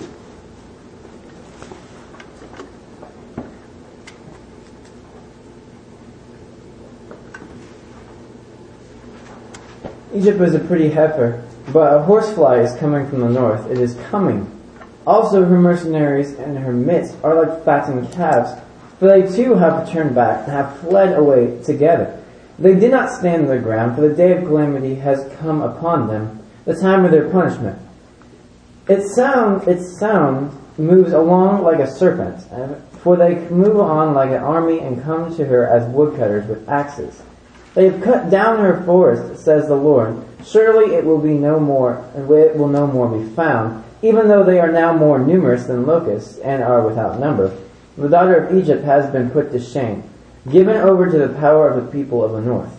Egypt 10.14 10.38
was 10.38 10.54
a 10.54 10.60
pretty 10.60 10.88
heifer, 10.88 11.44
but 11.72 11.92
a 11.92 12.02
horsefly 12.02 12.60
is 12.60 12.74
coming 12.76 13.06
from 13.08 13.20
the 13.20 13.28
north. 13.28 13.70
It 13.70 13.78
is 13.78 13.96
coming. 14.08 14.50
Also, 15.06 15.44
her 15.44 15.58
mercenaries 15.58 16.32
and 16.32 16.58
her 16.58 16.72
midst 16.72 17.16
are 17.22 17.34
like 17.44 17.64
fattened 17.64 18.10
calves, 18.12 18.50
for 18.98 19.08
they 19.08 19.34
too 19.34 19.54
have 19.54 19.90
turned 19.90 20.14
back 20.14 20.44
and 20.44 20.52
have 20.52 20.78
fled 20.80 21.16
away 21.18 21.60
together. 21.62 22.22
They 22.58 22.74
did 22.74 22.90
not 22.90 23.10
stand 23.10 23.42
on 23.42 23.48
their 23.48 23.60
ground, 23.60 23.94
for 23.94 24.02
the 24.02 24.14
day 24.14 24.32
of 24.32 24.44
calamity 24.44 24.94
has 24.96 25.30
come 25.38 25.62
upon 25.62 26.08
them, 26.08 26.42
the 26.64 26.74
time 26.74 27.04
of 27.04 27.10
their 27.10 27.28
punishment. 27.28 27.78
Its 28.88 29.14
sound, 29.14 29.68
its 29.68 29.98
sound 29.98 30.56
moves 30.78 31.12
along 31.12 31.62
like 31.62 31.80
a 31.80 31.90
serpent, 31.90 32.40
for 33.02 33.16
they 33.16 33.34
move 33.50 33.78
on 33.78 34.14
like 34.14 34.30
an 34.30 34.42
army 34.42 34.80
and 34.80 35.02
come 35.02 35.34
to 35.36 35.44
her 35.44 35.66
as 35.66 35.86
woodcutters 35.92 36.46
with 36.48 36.68
axes. 36.68 37.22
They 37.74 37.90
have 37.90 38.02
cut 38.02 38.30
down 38.30 38.58
her 38.60 38.82
forest, 38.84 39.44
says 39.44 39.68
the 39.68 39.76
Lord. 39.76 40.24
Surely 40.46 40.94
it 40.94 41.04
will 41.04 41.18
be 41.18 41.34
no 41.34 41.60
more, 41.60 42.02
and 42.14 42.30
it 42.30 42.56
will 42.56 42.68
no 42.68 42.86
more 42.86 43.08
be 43.08 43.28
found, 43.34 43.84
even 44.00 44.28
though 44.28 44.44
they 44.44 44.60
are 44.60 44.72
now 44.72 44.94
more 44.94 45.18
numerous 45.18 45.66
than 45.66 45.84
locusts 45.84 46.38
and 46.38 46.62
are 46.62 46.86
without 46.86 47.20
number. 47.20 47.54
The 47.98 48.08
daughter 48.08 48.36
of 48.36 48.58
Egypt 48.58 48.84
has 48.84 49.10
been 49.10 49.30
put 49.30 49.52
to 49.52 49.60
shame, 49.60 50.02
given 50.50 50.76
over 50.76 51.10
to 51.10 51.18
the 51.18 51.40
power 51.40 51.68
of 51.68 51.82
the 51.82 51.90
people 51.90 52.22
of 52.22 52.32
the 52.32 52.42
north. 52.42 52.74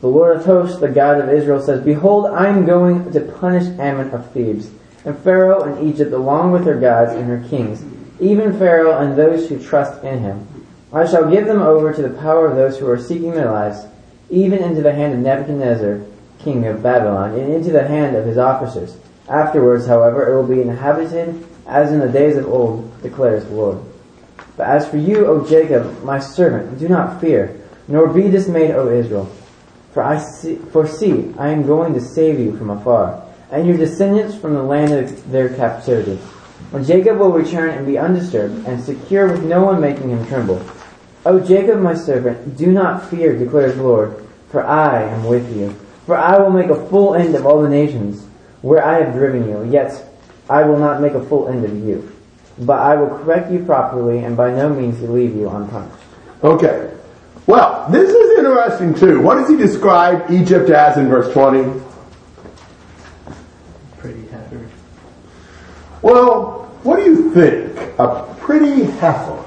The 0.00 0.08
Lord 0.08 0.38
of 0.38 0.46
hosts, 0.46 0.80
the 0.80 0.88
God 0.88 1.20
of 1.20 1.28
Israel, 1.28 1.60
says, 1.60 1.84
Behold, 1.84 2.26
I 2.26 2.48
am 2.48 2.64
going 2.64 3.12
to 3.12 3.20
punish 3.20 3.64
Amon 3.78 4.10
of 4.12 4.32
Thebes, 4.32 4.70
and 5.04 5.18
Pharaoh 5.18 5.62
and 5.64 5.86
Egypt 5.86 6.12
along 6.12 6.52
with 6.52 6.64
her 6.64 6.80
gods 6.80 7.12
and 7.12 7.26
her 7.26 7.46
kings, 7.50 7.84
even 8.18 8.58
Pharaoh 8.58 8.96
and 8.98 9.16
those 9.16 9.48
who 9.48 9.62
trust 9.62 10.02
in 10.02 10.20
him. 10.20 10.46
I 10.90 11.06
shall 11.06 11.30
give 11.30 11.46
them 11.46 11.60
over 11.60 11.92
to 11.92 12.02
the 12.02 12.18
power 12.20 12.46
of 12.46 12.56
those 12.56 12.78
who 12.78 12.88
are 12.88 12.98
seeking 12.98 13.32
their 13.32 13.50
lives, 13.50 13.84
even 14.30 14.62
into 14.62 14.80
the 14.80 14.94
hand 14.94 15.12
of 15.12 15.20
Nebuchadnezzar, 15.20 16.00
king 16.38 16.66
of 16.66 16.82
Babylon, 16.82 17.34
and 17.34 17.52
into 17.52 17.72
the 17.72 17.86
hand 17.86 18.16
of 18.16 18.24
his 18.24 18.38
officers. 18.38 18.96
Afterwards, 19.28 19.86
however, 19.86 20.26
it 20.26 20.34
will 20.34 20.48
be 20.48 20.62
inhabited 20.62 21.46
as 21.66 21.92
in 21.92 22.00
the 22.00 22.08
days 22.08 22.36
of 22.36 22.48
old, 22.48 23.02
declares 23.02 23.44
the 23.44 23.54
Lord. 23.54 23.80
But 24.60 24.68
as 24.68 24.86
for 24.86 24.98
you, 24.98 25.24
O 25.26 25.48
Jacob, 25.48 26.04
my 26.04 26.18
servant, 26.18 26.78
do 26.78 26.86
not 26.86 27.18
fear, 27.18 27.58
nor 27.88 28.08
be 28.08 28.28
dismayed, 28.30 28.72
O 28.72 28.90
Israel. 28.90 29.24
For 29.94 30.02
I 30.02 30.18
see, 30.18 31.34
I 31.38 31.48
am 31.48 31.66
going 31.66 31.94
to 31.94 32.00
save 32.02 32.38
you 32.38 32.54
from 32.58 32.68
afar, 32.68 33.24
and 33.50 33.66
your 33.66 33.78
descendants 33.78 34.36
from 34.36 34.52
the 34.52 34.62
land 34.62 34.92
of 34.92 35.30
their 35.30 35.48
captivity. 35.56 36.16
When 36.72 36.84
Jacob 36.84 37.16
will 37.16 37.32
return 37.32 37.70
and 37.70 37.86
be 37.86 37.96
undisturbed, 37.96 38.66
and 38.66 38.84
secure 38.84 39.32
with 39.32 39.44
no 39.44 39.64
one 39.64 39.80
making 39.80 40.10
him 40.10 40.26
tremble. 40.26 40.62
O 41.24 41.40
Jacob, 41.40 41.80
my 41.80 41.94
servant, 41.94 42.58
do 42.58 42.66
not 42.66 43.08
fear, 43.08 43.34
declares 43.34 43.76
the 43.76 43.82
Lord, 43.82 44.22
for 44.50 44.62
I 44.62 45.04
am 45.04 45.24
with 45.24 45.56
you. 45.56 45.74
For 46.04 46.18
I 46.18 46.38
will 46.38 46.50
make 46.50 46.68
a 46.68 46.86
full 46.88 47.14
end 47.14 47.34
of 47.34 47.46
all 47.46 47.62
the 47.62 47.68
nations 47.70 48.26
where 48.60 48.84
I 48.84 49.02
have 49.02 49.14
driven 49.14 49.48
you, 49.48 49.64
yet 49.72 50.04
I 50.50 50.64
will 50.64 50.78
not 50.78 51.00
make 51.00 51.14
a 51.14 51.24
full 51.24 51.48
end 51.48 51.64
of 51.64 51.74
you. 51.74 52.12
But 52.60 52.80
I 52.80 52.94
will 52.94 53.08
correct 53.08 53.50
you 53.50 53.64
properly, 53.64 54.18
and 54.18 54.36
by 54.36 54.52
no 54.52 54.68
means 54.68 55.00
leave 55.00 55.34
you 55.34 55.48
unpunished. 55.48 55.96
Okay. 56.44 56.94
Well, 57.46 57.88
this 57.90 58.10
is 58.10 58.38
interesting 58.38 58.94
too. 58.94 59.22
What 59.22 59.36
does 59.36 59.48
he 59.48 59.56
describe 59.56 60.30
Egypt 60.30 60.68
as 60.68 60.98
in 60.98 61.08
verse 61.08 61.32
20? 61.32 61.80
Pretty 63.96 64.26
heifer. 64.28 64.68
Well, 66.02 66.70
what 66.82 66.96
do 66.96 67.04
you 67.04 67.32
think? 67.32 67.98
A 67.98 68.34
pretty 68.40 68.84
heifer. 68.84 69.42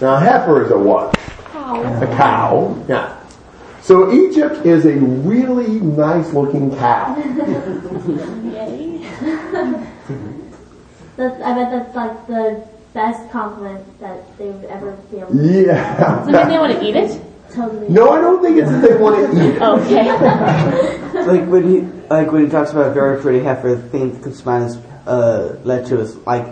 Now, 0.00 0.14
a 0.14 0.20
heifer 0.20 0.64
is 0.64 0.70
a 0.70 0.78
what? 0.78 1.18
A 1.52 2.14
cow. 2.16 2.80
Yeah. 2.88 3.16
So 3.82 4.12
Egypt 4.12 4.64
is 4.64 4.86
a 4.86 4.94
really 4.94 5.80
nice 5.80 6.32
looking 6.32 6.76
cow. 6.76 7.16
Yay. 11.20 11.28
that's, 11.28 11.42
I 11.42 11.54
bet 11.54 11.70
that's 11.70 11.96
like 11.96 12.26
the 12.26 12.68
best 12.94 13.30
compliment 13.30 14.00
that 14.00 14.38
they 14.38 14.48
would 14.48 14.64
ever 14.64 14.92
be 15.10 15.18
able 15.18 15.28
to 15.28 15.36
Do 15.36 15.42
you 15.42 15.64
think 15.64 16.48
they 16.48 16.58
want 16.58 16.72
to 16.72 16.84
eat 16.84 16.96
it? 16.96 17.22
totally. 17.52 17.88
No, 17.88 18.10
I 18.10 18.20
don't 18.20 18.42
think 18.42 18.58
it's 18.58 18.70
that 18.70 18.82
they 18.82 18.96
want 18.96 19.16
to 19.16 19.32
eat 19.32 19.56
it. 19.56 19.62
Okay. 19.62 21.26
like 21.26 21.48
when 21.48 21.68
he 21.68 21.80
like 22.08 22.30
when 22.32 22.44
he 22.44 22.50
talks 22.50 22.70
about 22.72 22.88
a 22.88 22.92
very 22.92 23.20
pretty 23.20 23.40
heifer, 23.40 23.74
the 23.74 23.88
thing 23.88 24.12
that 24.12 24.22
comes 24.22 24.40
to 24.40 24.46
mind 24.46 24.64
is 24.70 24.76
uh, 25.06 25.58
led 25.64 25.86
to 25.86 26.00
is 26.00 26.16
like 26.18 26.46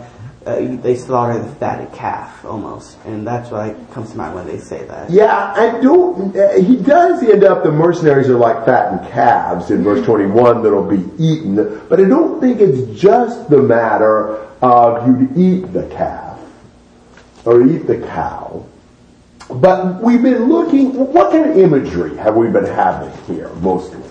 uh, 0.46 0.76
they 0.76 0.96
slaughter 0.96 1.38
the 1.38 1.54
fatted 1.56 1.92
calf 1.92 2.44
almost, 2.44 2.96
and 3.04 3.26
that's 3.26 3.50
what 3.50 3.68
like, 3.68 3.92
comes 3.92 4.10
to 4.12 4.16
mind 4.16 4.34
when 4.34 4.46
they 4.46 4.58
say 4.58 4.84
that. 4.86 5.10
Yeah, 5.10 5.52
I 5.54 5.80
don't. 5.80 6.36
Uh, 6.36 6.60
he 6.60 6.76
does 6.76 7.22
end 7.22 7.44
up. 7.44 7.62
The 7.62 7.72
mercenaries 7.72 8.28
are 8.28 8.38
like 8.38 8.64
fattened 8.64 9.10
calves 9.10 9.70
in 9.70 9.82
verse 9.82 10.04
twenty-one 10.04 10.62
that'll 10.62 10.88
be 10.88 11.04
eaten. 11.22 11.56
But 11.88 12.00
I 12.00 12.04
don't 12.04 12.40
think 12.40 12.60
it's 12.60 13.00
just 13.00 13.50
the 13.50 13.60
matter 13.62 14.47
of 14.62 15.06
you 15.06 15.26
to 15.26 15.40
eat 15.40 15.72
the 15.72 15.86
calf 15.88 16.38
or 17.44 17.66
eat 17.66 17.86
the 17.86 17.98
cow. 17.98 18.66
But 19.48 20.02
we've 20.02 20.22
been 20.22 20.48
looking. 20.48 20.92
What 20.94 21.32
kind 21.32 21.50
of 21.50 21.56
imagery 21.56 22.16
have 22.16 22.36
we 22.36 22.48
been 22.48 22.66
having 22.66 23.10
here 23.24 23.48
mostly? 23.54 24.02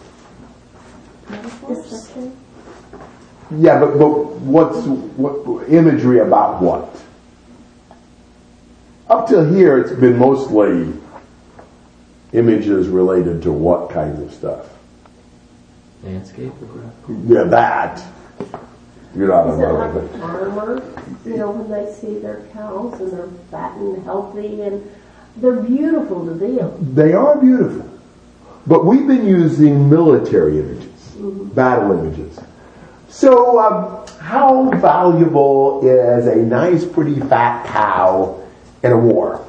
Yeah, 3.51 3.79
but, 3.79 3.97
but 3.97 4.09
what's 4.41 4.85
what 4.87 5.69
imagery 5.69 6.19
about 6.19 6.61
what? 6.61 6.89
Up 9.09 9.27
till 9.27 9.45
here, 9.53 9.77
it's 9.77 9.93
been 9.93 10.17
mostly 10.17 10.91
images 12.33 12.89
related 12.89 13.41
to 13.43 13.51
what 13.51 13.89
kinds 13.89 14.21
of 14.21 14.33
stuff. 14.33 14.69
Landscape. 16.03 16.51
Yeah, 17.25 17.43
that. 17.43 18.03
You're 19.17 19.29
not 19.29 19.47
Is 19.47 19.57
it 19.57 19.63
aware 19.63 19.73
like 19.73 20.03
it. 20.03 20.15
a 20.15 20.19
farmer, 20.19 20.83
you 21.25 21.37
know, 21.37 21.49
when 21.49 21.71
they 21.71 21.91
see 21.91 22.19
their 22.19 22.41
cows 22.53 22.99
and 22.99 23.11
they're 23.11 23.27
fat 23.49 23.75
and 23.77 24.03
healthy 24.03 24.61
and 24.61 24.87
they're 25.37 25.59
beautiful 25.61 26.23
to 26.25 26.33
them. 26.35 26.93
They 26.93 27.13
are 27.13 27.35
beautiful, 27.39 27.89
but 28.67 28.85
we've 28.85 29.07
been 29.07 29.25
using 29.25 29.89
military 29.89 30.59
images, 30.59 31.15
battle 31.55 31.91
images. 31.93 32.39
So, 33.09 33.59
um, 33.59 34.05
how 34.19 34.69
valuable 34.77 35.81
is 35.83 36.27
a 36.27 36.35
nice, 36.35 36.85
pretty 36.85 37.19
fat 37.21 37.65
cow 37.67 38.43
in 38.83 38.91
a 38.91 38.97
war? 38.97 39.43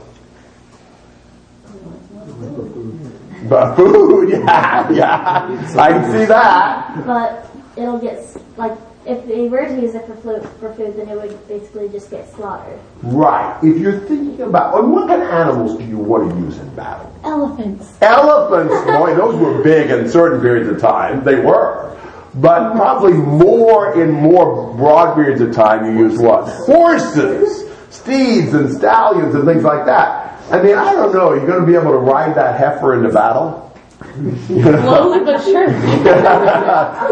But 3.49 3.77
food, 3.77 4.31
yeah, 4.31 4.91
yeah, 4.91 5.75
I 5.77 5.89
can 5.91 6.11
see 6.13 6.25
that. 6.25 7.07
But 7.07 7.47
it'll 7.77 7.99
get, 7.99 8.25
like, 8.57 8.77
if 9.09 9.27
they 9.27 9.49
were 9.49 9.67
to 9.67 9.81
use 9.81 9.95
it 9.95 10.07
for, 10.07 10.15
flu- 10.17 10.41
for 10.61 10.73
food, 10.75 10.97
then 10.97 11.09
it 11.09 11.17
would 11.17 11.49
basically 11.49 11.89
just 11.89 12.11
get 12.11 12.31
slaughtered. 12.35 12.79
Right. 13.03 13.59
If 13.63 13.79
you're 13.79 14.01
thinking 14.01 14.41
about, 14.43 14.79
and 14.79 14.93
what 14.93 15.09
kind 15.09 15.23
of 15.23 15.29
animals 15.29 15.79
do 15.79 15.85
you 15.85 15.97
want 15.97 16.31
to 16.31 16.39
use 16.39 16.59
in 16.59 16.69
battle? 16.75 17.11
Elephants. 17.25 17.97
Elephants, 18.03 18.75
boy, 18.99 19.15
those 19.15 19.37
were 19.37 19.63
big 19.63 19.91
in 19.91 20.09
certain 20.09 20.41
periods 20.41 20.69
of 20.69 20.79
time. 20.81 21.25
They 21.25 21.37
were. 21.37 21.97
But 22.35 22.75
probably 22.75 23.15
more 23.15 24.01
in 24.01 24.13
more 24.13 24.75
broad 24.75 25.15
periods 25.15 25.41
of 25.41 25.53
time 25.55 25.87
you 25.87 26.07
use 26.07 26.19
what? 26.21 26.45
Horses, 26.47 27.69
steeds 27.89 28.53
and 28.53 28.71
stallions 28.77 29.35
and 29.35 29.45
things 29.47 29.65
like 29.65 29.87
that. 29.87 30.29
I 30.51 30.63
mean, 30.63 30.77
I 30.77 30.93
don't 30.93 31.13
know. 31.13 31.31
Are 31.31 31.37
You're 31.37 31.47
going 31.47 31.61
to 31.61 31.67
be 31.67 31.75
able 31.75 31.93
to 31.93 31.99
ride 31.99 32.35
that 32.37 32.59
heifer 32.59 32.95
into 32.95 33.13
battle? 33.13 33.68
Slowly 33.99 35.21
but 35.25 35.43
surely. 35.43 35.75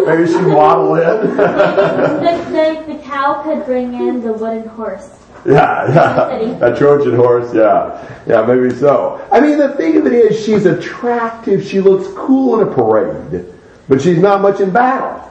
Maybe 0.07 0.27
she'd 0.33 0.47
waddle 0.47 0.95
in. 0.95 1.37
the, 1.37 2.85
the, 2.87 2.93
the 2.93 3.03
cow 3.03 3.43
could 3.43 3.65
bring 3.65 3.93
in 3.95 4.23
the 4.23 4.33
wooden 4.33 4.69
horse. 4.69 5.11
Yeah, 5.45 5.93
yeah. 5.93 6.67
A 6.67 6.77
Trojan 6.77 7.15
horse, 7.15 7.53
yeah. 7.55 8.21
Yeah, 8.27 8.45
maybe 8.47 8.75
so. 8.75 9.25
I 9.33 9.41
mean, 9.41 9.59
the 9.59 9.71
thing 9.71 9.97
of 9.97 10.07
it 10.07 10.13
is, 10.13 10.45
she's 10.45 10.67
attractive. 10.67 11.65
She 11.65 11.81
looks 11.81 12.13
cool 12.17 12.61
in 12.61 12.69
a 12.69 12.71
parade, 12.71 13.47
but 13.89 14.01
she's 14.01 14.19
not 14.19 14.41
much 14.41 14.61
in 14.61 14.71
battle. 14.71 15.23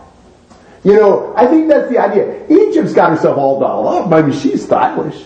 You 0.83 0.93
know, 0.93 1.33
I 1.35 1.47
think 1.47 1.67
that's 1.67 1.89
the 1.89 1.97
idea. 1.97 2.45
Egypt's 2.47 2.93
got 2.93 3.09
herself 3.09 3.37
all 3.37 3.59
dolled 3.59 3.87
up. 3.87 4.09
Maybe 4.09 4.37
she's 4.37 4.63
stylish. 4.63 5.25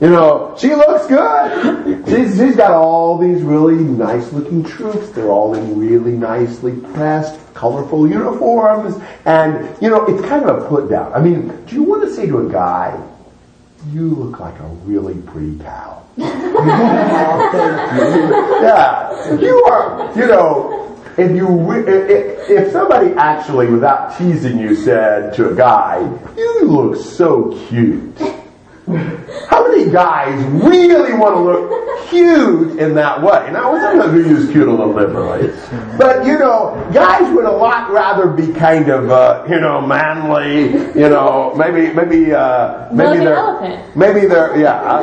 You 0.00 0.08
know, 0.08 0.56
she 0.58 0.74
looks 0.74 1.06
good. 1.08 2.06
She's, 2.08 2.38
she's 2.38 2.56
got 2.56 2.70
all 2.70 3.18
these 3.18 3.42
really 3.42 3.74
nice 3.84 4.32
looking 4.32 4.64
troops. 4.64 5.10
They're 5.10 5.28
all 5.28 5.52
in 5.54 5.78
really 5.78 6.12
nicely 6.12 6.72
pressed, 6.94 7.38
colorful 7.52 8.08
uniforms. 8.08 8.96
And, 9.26 9.76
you 9.82 9.90
know, 9.90 10.06
it's 10.06 10.26
kind 10.26 10.48
of 10.48 10.62
a 10.62 10.68
put 10.68 10.88
down. 10.88 11.12
I 11.12 11.20
mean, 11.20 11.48
do 11.66 11.74
you 11.74 11.82
want 11.82 12.02
to 12.04 12.14
say 12.14 12.26
to 12.28 12.46
a 12.46 12.50
guy, 12.50 12.98
you 13.90 14.08
look 14.08 14.40
like 14.40 14.58
a 14.58 14.66
really 14.84 15.20
pretty 15.20 15.56
pal? 15.58 16.08
yeah. 16.16 16.30
You 19.38 19.62
are, 19.64 20.18
you 20.18 20.26
know, 20.26 20.98
if 21.18 21.36
you, 21.36 21.72
if, 21.72 22.48
if 22.48 22.72
somebody 22.72 23.12
actually, 23.16 23.66
without 23.66 24.16
teasing 24.16 24.58
you, 24.58 24.74
said 24.74 25.34
to 25.34 25.50
a 25.50 25.54
guy, 25.54 26.00
you 26.38 26.62
look 26.64 26.96
so 26.96 27.52
cute. 27.68 28.18
How 29.48 29.66
many 29.68 29.90
guys 29.90 30.42
really 30.46 31.12
want 31.14 31.34
to 31.34 31.40
look 31.40 32.08
cute 32.08 32.78
in 32.78 32.94
that 32.94 33.22
way? 33.22 33.50
Now, 33.52 33.72
sometimes 33.78 34.12
we 34.12 34.28
use 34.28 34.50
cute 34.50 34.68
a 34.68 34.70
little 34.70 34.92
differently. 34.96 35.48
But, 35.98 36.26
you 36.26 36.38
know, 36.38 36.88
guys 36.92 37.32
would 37.34 37.44
a 37.44 37.50
lot 37.50 37.90
rather 37.90 38.28
be 38.28 38.52
kind 38.52 38.88
of, 38.88 39.10
uh, 39.10 39.44
you 39.48 39.60
know, 39.60 39.80
manly, 39.80 40.70
you 40.98 41.08
know, 41.08 41.54
maybe, 41.56 41.92
maybe, 41.94 42.32
uh, 42.32 42.92
maybe 42.92 43.18
they're, 43.18 43.90
maybe 43.94 44.26
their, 44.26 44.58
yeah, 44.58 45.00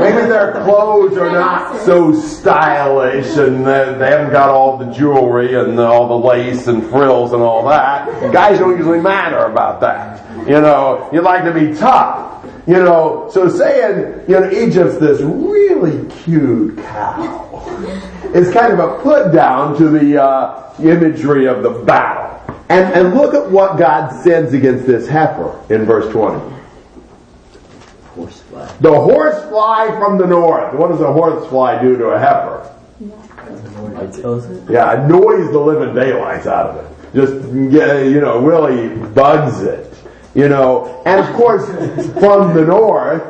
maybe 0.00 0.26
their 0.28 0.52
clothes 0.64 1.16
are 1.16 1.30
not 1.32 1.80
so 1.82 2.12
stylish 2.12 3.36
and 3.36 3.64
they, 3.66 3.94
they 3.98 4.10
haven't 4.10 4.32
got 4.32 4.48
all 4.48 4.76
the 4.78 4.86
jewelry 4.92 5.54
and 5.54 5.78
all 5.78 6.08
the 6.08 6.26
lace 6.28 6.66
and 6.66 6.82
frills 6.86 7.32
and 7.32 7.42
all 7.42 7.66
that. 7.68 8.32
Guys 8.32 8.58
don't 8.58 8.76
usually 8.76 9.00
matter 9.00 9.44
about 9.46 9.80
that. 9.80 10.24
You 10.46 10.60
know, 10.60 11.08
you 11.12 11.20
like 11.20 11.44
to 11.44 11.52
be 11.52 11.74
tough. 11.76 12.27
You 12.68 12.74
know, 12.74 13.30
so 13.32 13.48
saying, 13.48 14.24
you 14.28 14.38
know, 14.38 14.50
Egypt's 14.50 14.98
this 14.98 15.22
really 15.22 16.06
cute 16.22 16.76
cow 16.76 17.64
is 18.34 18.52
kind 18.52 18.74
of 18.74 18.78
a 18.78 19.02
put 19.02 19.32
down 19.32 19.74
to 19.78 19.88
the 19.88 20.22
uh, 20.22 20.74
imagery 20.78 21.46
of 21.46 21.62
the 21.62 21.70
battle. 21.70 22.26
And, 22.68 22.92
and 22.92 23.14
look 23.14 23.32
at 23.32 23.50
what 23.50 23.78
God 23.78 24.10
sends 24.22 24.52
against 24.52 24.86
this 24.86 25.08
heifer 25.08 25.58
in 25.72 25.86
verse 25.86 26.12
20. 26.12 26.56
Horsefly. 28.14 28.78
The 28.80 28.92
horsefly 28.92 29.98
from 29.98 30.18
the 30.18 30.26
north. 30.26 30.74
What 30.74 30.88
does 30.88 31.00
a 31.00 31.10
horsefly 31.10 31.80
do 31.80 31.96
to 31.96 32.08
a 32.08 32.18
heifer? 32.18 32.74
Yeah, 34.70 35.06
annoys 35.06 35.50
the 35.52 35.58
living 35.58 35.94
daylights 35.94 36.46
out 36.46 36.66
of 36.66 36.84
it. 36.84 37.14
Just, 37.14 37.32
you 37.50 38.20
know, 38.20 38.40
really 38.40 38.94
bugs 39.12 39.62
it. 39.62 39.87
You 40.38 40.48
know, 40.48 41.02
and 41.04 41.18
of 41.18 41.34
course, 41.34 41.66
from 42.20 42.54
the 42.54 42.64
north, 42.64 43.24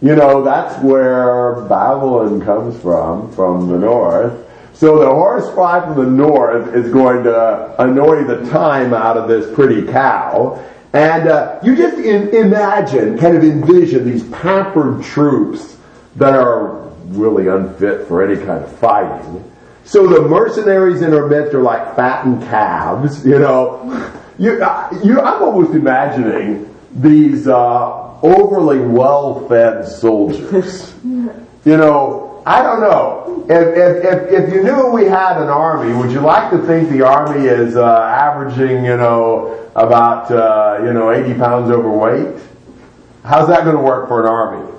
you 0.00 0.16
know, 0.16 0.42
that's 0.42 0.82
where 0.82 1.56
Babylon 1.68 2.40
comes 2.40 2.80
from, 2.80 3.30
from 3.32 3.68
the 3.68 3.76
north. 3.76 4.48
So 4.72 4.98
the 4.98 5.04
horsefly 5.04 5.80
from 5.80 5.96
the 5.96 6.10
north 6.10 6.74
is 6.74 6.90
going 6.90 7.24
to 7.24 7.74
annoy 7.78 8.24
the 8.24 8.48
time 8.48 8.94
out 8.94 9.18
of 9.18 9.28
this 9.28 9.54
pretty 9.54 9.86
cow. 9.86 10.64
And 10.94 11.28
uh, 11.28 11.60
you 11.62 11.76
just 11.76 11.98
in, 11.98 12.30
imagine, 12.30 13.18
kind 13.18 13.36
of 13.36 13.44
envision 13.44 14.10
these 14.10 14.24
pampered 14.30 15.04
troops 15.04 15.76
that 16.16 16.32
are 16.32 16.76
really 17.08 17.48
unfit 17.48 18.08
for 18.08 18.26
any 18.26 18.36
kind 18.36 18.64
of 18.64 18.74
fighting. 18.78 19.52
So 19.84 20.06
the 20.06 20.22
mercenaries 20.22 21.02
in 21.02 21.12
our 21.12 21.26
midst 21.26 21.52
are 21.52 21.60
like 21.60 21.94
fattened 21.94 22.40
calves, 22.44 23.26
you 23.26 23.38
know. 23.38 24.22
You, 24.38 24.62
uh, 24.62 25.00
you, 25.02 25.20
I'm 25.20 25.42
almost 25.42 25.74
imagining 25.74 26.74
these 26.94 27.46
uh, 27.46 28.20
overly 28.22 28.80
well-fed 28.80 29.86
soldiers. 29.86 30.94
You 31.64 31.78
know, 31.78 32.42
I 32.44 32.62
don't 32.62 32.80
know. 32.80 33.46
If, 33.48 33.68
if, 33.76 34.04
if, 34.04 34.44
if 34.44 34.52
you 34.52 34.62
knew 34.62 34.88
we 34.88 35.06
had 35.06 35.40
an 35.40 35.48
army, 35.48 35.94
would 35.94 36.10
you 36.10 36.20
like 36.20 36.50
to 36.50 36.58
think 36.58 36.90
the 36.90 37.00
army 37.00 37.46
is 37.46 37.74
uh, 37.74 38.00
averaging, 38.00 38.84
you 38.84 38.98
know, 38.98 39.70
about, 39.74 40.30
uh, 40.30 40.84
you 40.84 40.92
know, 40.92 41.10
80 41.10 41.38
pounds 41.38 41.70
overweight? 41.70 42.38
How's 43.24 43.48
that 43.48 43.64
going 43.64 43.76
to 43.76 43.82
work 43.82 44.08
for 44.08 44.20
an 44.20 44.26
army? 44.26 44.70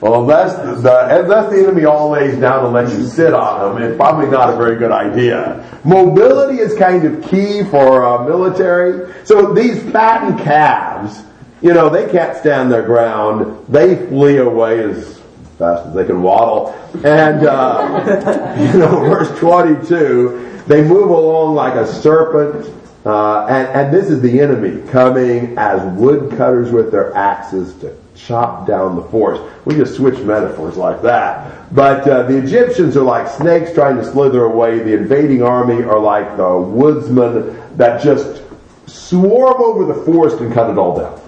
Well, 0.00 0.20
unless 0.20 0.56
the, 0.82 1.20
unless 1.20 1.50
the 1.50 1.58
enemy 1.58 1.86
all 1.86 2.10
lays 2.10 2.38
down 2.38 2.66
and 2.66 2.74
lets 2.74 2.92
you 2.92 3.06
sit 3.06 3.32
on 3.32 3.74
them, 3.74 3.82
it's 3.82 3.96
probably 3.96 4.28
not 4.28 4.52
a 4.52 4.56
very 4.56 4.76
good 4.76 4.92
idea. 4.92 5.80
Mobility 5.84 6.58
is 6.58 6.76
kind 6.76 7.04
of 7.04 7.24
key 7.30 7.64
for 7.64 8.04
uh, 8.04 8.24
military. 8.24 9.10
So 9.24 9.54
these 9.54 9.82
fattened 9.92 10.40
calves, 10.40 11.22
you 11.62 11.72
know, 11.72 11.88
they 11.88 12.10
can't 12.10 12.36
stand 12.36 12.70
their 12.70 12.82
ground. 12.82 13.66
They 13.68 14.06
flee 14.08 14.36
away 14.36 14.84
as 14.84 15.18
fast 15.58 15.86
as 15.86 15.94
they 15.94 16.04
can 16.04 16.22
waddle. 16.22 16.74
And, 17.02 17.46
uh, 17.46 18.56
you 18.72 18.78
know, 18.78 19.00
verse 19.00 19.38
22, 19.38 20.64
they 20.66 20.82
move 20.82 21.08
along 21.08 21.54
like 21.54 21.74
a 21.74 21.86
serpent. 21.86 22.70
Uh, 23.06 23.46
and, 23.46 23.68
and 23.68 23.94
this 23.94 24.10
is 24.10 24.20
the 24.20 24.40
enemy 24.40 24.86
coming 24.90 25.56
as 25.56 25.80
woodcutters 25.96 26.70
with 26.70 26.90
their 26.90 27.16
axes 27.16 27.72
to 27.76 27.96
chop 28.16 28.66
down 28.66 28.96
the 28.96 29.02
forest. 29.02 29.42
We 29.64 29.74
just 29.74 29.96
switch 29.96 30.18
metaphors 30.20 30.76
like 30.76 31.02
that. 31.02 31.74
But 31.74 32.08
uh, 32.08 32.22
the 32.24 32.36
Egyptians 32.36 32.96
are 32.96 33.02
like 33.02 33.28
snakes 33.28 33.72
trying 33.72 33.96
to 33.96 34.04
slither 34.04 34.44
away. 34.44 34.78
The 34.78 34.94
invading 34.94 35.42
army 35.42 35.82
are 35.82 35.98
like 35.98 36.36
the 36.36 36.56
woodsmen 36.56 37.76
that 37.76 38.02
just 38.02 38.42
swarm 38.86 39.60
over 39.60 39.84
the 39.92 40.04
forest 40.04 40.38
and 40.40 40.52
cut 40.52 40.70
it 40.70 40.78
all 40.78 40.98
down. 40.98 41.20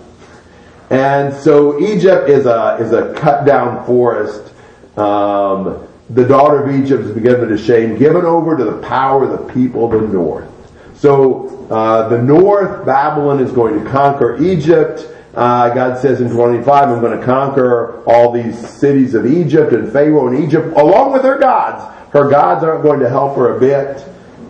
And 0.90 1.34
so 1.34 1.78
Egypt 1.80 2.30
is 2.30 2.46
a 2.46 2.78
is 2.80 2.92
a 2.92 3.12
cut 3.14 3.44
down 3.44 3.84
forest. 3.84 4.52
Um, 4.96 5.86
the 6.10 6.24
daughter 6.24 6.64
of 6.64 6.82
Egypt 6.82 7.04
is 7.04 7.22
given 7.22 7.50
to 7.50 7.58
shame, 7.58 7.98
given 7.98 8.24
over 8.24 8.56
to 8.56 8.64
the 8.64 8.78
power 8.78 9.24
of 9.24 9.46
the 9.46 9.52
people 9.52 9.92
of 9.92 10.00
the 10.00 10.08
north. 10.08 10.48
So 10.96 11.66
uh, 11.70 12.08
the 12.08 12.20
north, 12.20 12.86
Babylon 12.86 13.40
is 13.40 13.52
going 13.52 13.82
to 13.82 13.90
conquer 13.90 14.42
Egypt. 14.42 15.06
Uh, 15.38 15.72
God 15.72 16.00
says 16.00 16.20
in 16.20 16.30
25, 16.30 16.88
I'm 16.88 17.00
going 17.00 17.16
to 17.16 17.24
conquer 17.24 18.02
all 18.06 18.32
these 18.32 18.58
cities 18.58 19.14
of 19.14 19.24
Egypt 19.24 19.72
and 19.72 19.92
Pharaoh 19.92 20.26
and 20.26 20.44
Egypt 20.44 20.76
along 20.76 21.12
with 21.12 21.22
her 21.22 21.38
gods. 21.38 21.84
Her 22.12 22.28
gods 22.28 22.64
aren't 22.64 22.82
going 22.82 22.98
to 22.98 23.08
help 23.08 23.36
her 23.36 23.56
a 23.56 23.60
bit, 23.60 23.98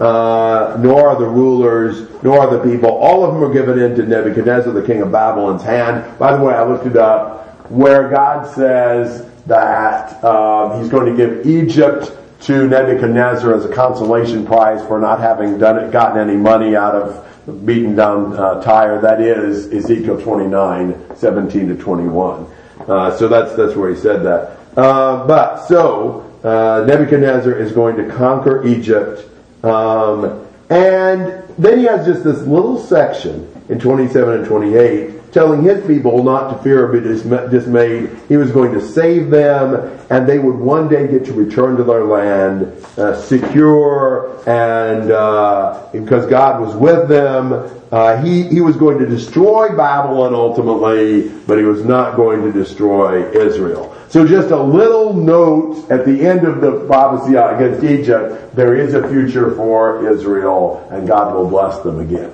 uh, 0.00 0.78
nor 0.80 1.10
are 1.10 1.18
the 1.18 1.26
rulers, 1.26 2.08
nor 2.22 2.38
are 2.38 2.56
the 2.56 2.62
people. 2.62 2.88
All 2.88 3.22
of 3.22 3.34
them 3.34 3.44
are 3.44 3.52
given 3.52 3.78
into 3.78 4.06
Nebuchadnezzar, 4.06 4.72
the 4.72 4.86
king 4.86 5.02
of 5.02 5.12
Babylon's 5.12 5.62
hand. 5.62 6.18
By 6.18 6.34
the 6.34 6.42
way, 6.42 6.54
I 6.54 6.64
looked 6.64 6.86
it 6.86 6.96
up, 6.96 7.70
where 7.70 8.08
God 8.08 8.50
says 8.54 9.30
that 9.44 10.24
um, 10.24 10.80
he's 10.80 10.88
going 10.88 11.14
to 11.14 11.16
give 11.18 11.46
Egypt 11.46 12.16
to 12.44 12.66
Nebuchadnezzar 12.66 13.52
as 13.52 13.66
a 13.66 13.74
consolation 13.74 14.46
prize 14.46 14.80
for 14.86 14.98
not 14.98 15.20
having 15.20 15.58
done 15.58 15.76
it, 15.76 15.92
gotten 15.92 16.16
any 16.16 16.38
money 16.38 16.76
out 16.76 16.94
of 16.94 17.26
beaten 17.64 17.94
down 17.94 18.36
uh, 18.36 18.62
Tyre. 18.62 19.00
That 19.00 19.20
is 19.20 19.72
Ezekiel 19.72 20.20
29, 20.20 21.16
17 21.16 21.68
to 21.68 21.76
21. 21.76 22.46
Uh, 22.80 23.16
so 23.16 23.28
that's 23.28 23.54
that's 23.54 23.74
where 23.74 23.90
he 23.90 23.96
said 23.96 24.22
that. 24.22 24.58
Uh, 24.76 25.26
but 25.26 25.66
so 25.66 26.30
uh, 26.44 26.84
Nebuchadnezzar 26.86 27.52
is 27.52 27.72
going 27.72 27.96
to 27.96 28.08
conquer 28.14 28.66
Egypt, 28.66 29.24
um, 29.64 30.46
and 30.70 31.42
then 31.58 31.78
he 31.78 31.84
has 31.84 32.06
just 32.06 32.22
this 32.22 32.40
little 32.42 32.78
section 32.78 33.50
in 33.68 33.80
27 33.80 34.34
and 34.34 34.46
28 34.46 35.17
telling 35.32 35.62
his 35.62 35.86
people 35.86 36.22
not 36.22 36.50
to 36.50 36.62
fear 36.62 36.86
or 36.86 36.92
be 36.92 37.00
dismayed. 37.00 38.10
He 38.28 38.36
was 38.36 38.50
going 38.50 38.72
to 38.72 38.80
save 38.80 39.30
them, 39.30 39.98
and 40.10 40.28
they 40.28 40.38
would 40.38 40.56
one 40.56 40.88
day 40.88 41.06
get 41.06 41.24
to 41.26 41.32
return 41.32 41.76
to 41.76 41.84
their 41.84 42.04
land 42.04 42.64
uh, 42.96 43.20
secure, 43.20 44.42
and 44.48 45.10
uh, 45.10 45.88
because 45.92 46.26
God 46.26 46.60
was 46.60 46.74
with 46.74 47.08
them, 47.08 47.52
uh, 47.90 48.22
he 48.22 48.42
he 48.42 48.60
was 48.60 48.76
going 48.76 48.98
to 48.98 49.06
destroy 49.06 49.74
Babylon 49.74 50.34
ultimately, 50.34 51.28
but 51.46 51.58
he 51.58 51.64
was 51.64 51.84
not 51.84 52.16
going 52.16 52.42
to 52.42 52.52
destroy 52.52 53.30
Israel. 53.32 53.96
So 54.08 54.26
just 54.26 54.50
a 54.50 54.62
little 54.62 55.12
note 55.14 55.90
at 55.90 56.04
the 56.04 56.26
end 56.26 56.46
of 56.46 56.60
the 56.60 56.86
prophecy 56.86 57.34
against 57.34 57.84
Egypt: 57.84 58.54
there 58.54 58.74
is 58.74 58.94
a 58.94 59.08
future 59.08 59.54
for 59.54 60.10
Israel, 60.10 60.86
and 60.90 61.06
God 61.06 61.34
will 61.34 61.48
bless 61.48 61.78
them 61.80 62.00
again. 62.00 62.32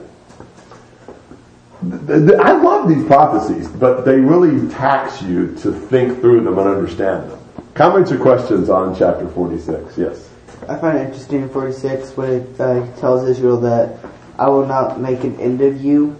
I 1.92 2.52
love 2.52 2.88
these 2.88 3.04
prophecies, 3.06 3.68
but 3.68 4.04
they 4.04 4.18
really 4.20 4.68
tax 4.72 5.22
you 5.22 5.54
to 5.56 5.72
think 5.72 6.20
through 6.20 6.42
them 6.44 6.58
and 6.58 6.68
understand 6.68 7.30
them. 7.30 7.40
Comments 7.74 8.10
or 8.10 8.18
questions 8.18 8.70
on 8.70 8.96
chapter 8.96 9.28
46? 9.28 9.98
Yes. 9.98 10.30
I 10.68 10.76
find 10.78 10.98
it 10.98 11.06
interesting 11.06 11.42
in 11.42 11.48
46 11.48 12.16
when 12.16 12.30
it 12.30 12.60
uh, 12.60 12.86
tells 12.96 13.28
Israel 13.28 13.60
that 13.60 13.98
I 14.38 14.48
will 14.48 14.66
not 14.66 15.00
make 15.00 15.24
an 15.24 15.38
end 15.38 15.60
of 15.60 15.84
you, 15.84 16.16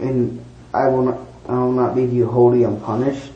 and 0.00 0.44
I 0.72 0.88
will 0.88 1.02
not, 1.02 1.20
I 1.48 1.54
will 1.54 1.72
not 1.72 1.96
leave 1.96 2.12
you 2.12 2.26
wholly 2.26 2.62
unpunished. 2.64 3.32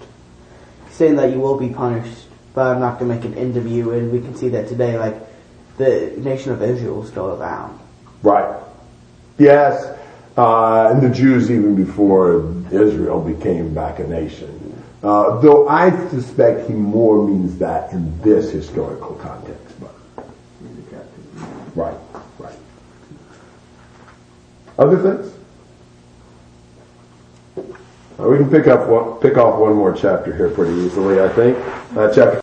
Saying 0.90 1.16
that 1.16 1.30
you 1.30 1.40
will 1.40 1.58
be 1.58 1.70
punished, 1.70 2.26
but 2.54 2.66
I'm 2.66 2.80
not 2.80 2.98
going 2.98 3.10
to 3.10 3.16
make 3.16 3.24
an 3.24 3.34
end 3.36 3.56
of 3.56 3.66
you, 3.66 3.92
and 3.92 4.12
we 4.12 4.20
can 4.20 4.36
see 4.36 4.50
that 4.50 4.68
today. 4.68 4.98
Like 4.98 5.16
the 5.78 6.12
nation 6.18 6.52
of 6.52 6.62
Israel 6.62 7.02
is 7.02 7.08
still 7.08 7.34
around. 7.34 7.80
Right. 8.22 8.60
Yes. 9.38 9.98
Uh, 10.36 10.88
and 10.88 11.02
the 11.02 11.10
Jews 11.10 11.50
even 11.50 11.74
before 11.74 12.54
Israel 12.70 13.20
became 13.20 13.74
back 13.74 13.98
a 13.98 14.06
nation. 14.06 14.58
Uh, 15.02 15.40
though 15.40 15.68
I 15.68 15.90
suspect 16.08 16.68
he 16.68 16.74
more 16.74 17.26
means 17.26 17.58
that 17.58 17.92
in 17.92 18.20
this 18.22 18.50
historical 18.50 19.14
context. 19.16 19.80
But 19.80 19.94
right, 21.74 21.96
right. 22.38 22.54
Other 24.78 24.96
things? 24.96 25.34
Uh, 28.18 28.28
we 28.28 28.36
can 28.36 28.48
pick 28.48 28.68
up 28.68 28.88
one, 28.88 29.18
pick 29.20 29.36
off 29.36 29.58
one 29.58 29.74
more 29.74 29.92
chapter 29.92 30.34
here 30.34 30.48
pretty 30.50 30.74
easily, 30.74 31.20
I 31.20 31.28
think. 31.30 31.58
Uh, 31.96 32.12
chapter 32.14 32.40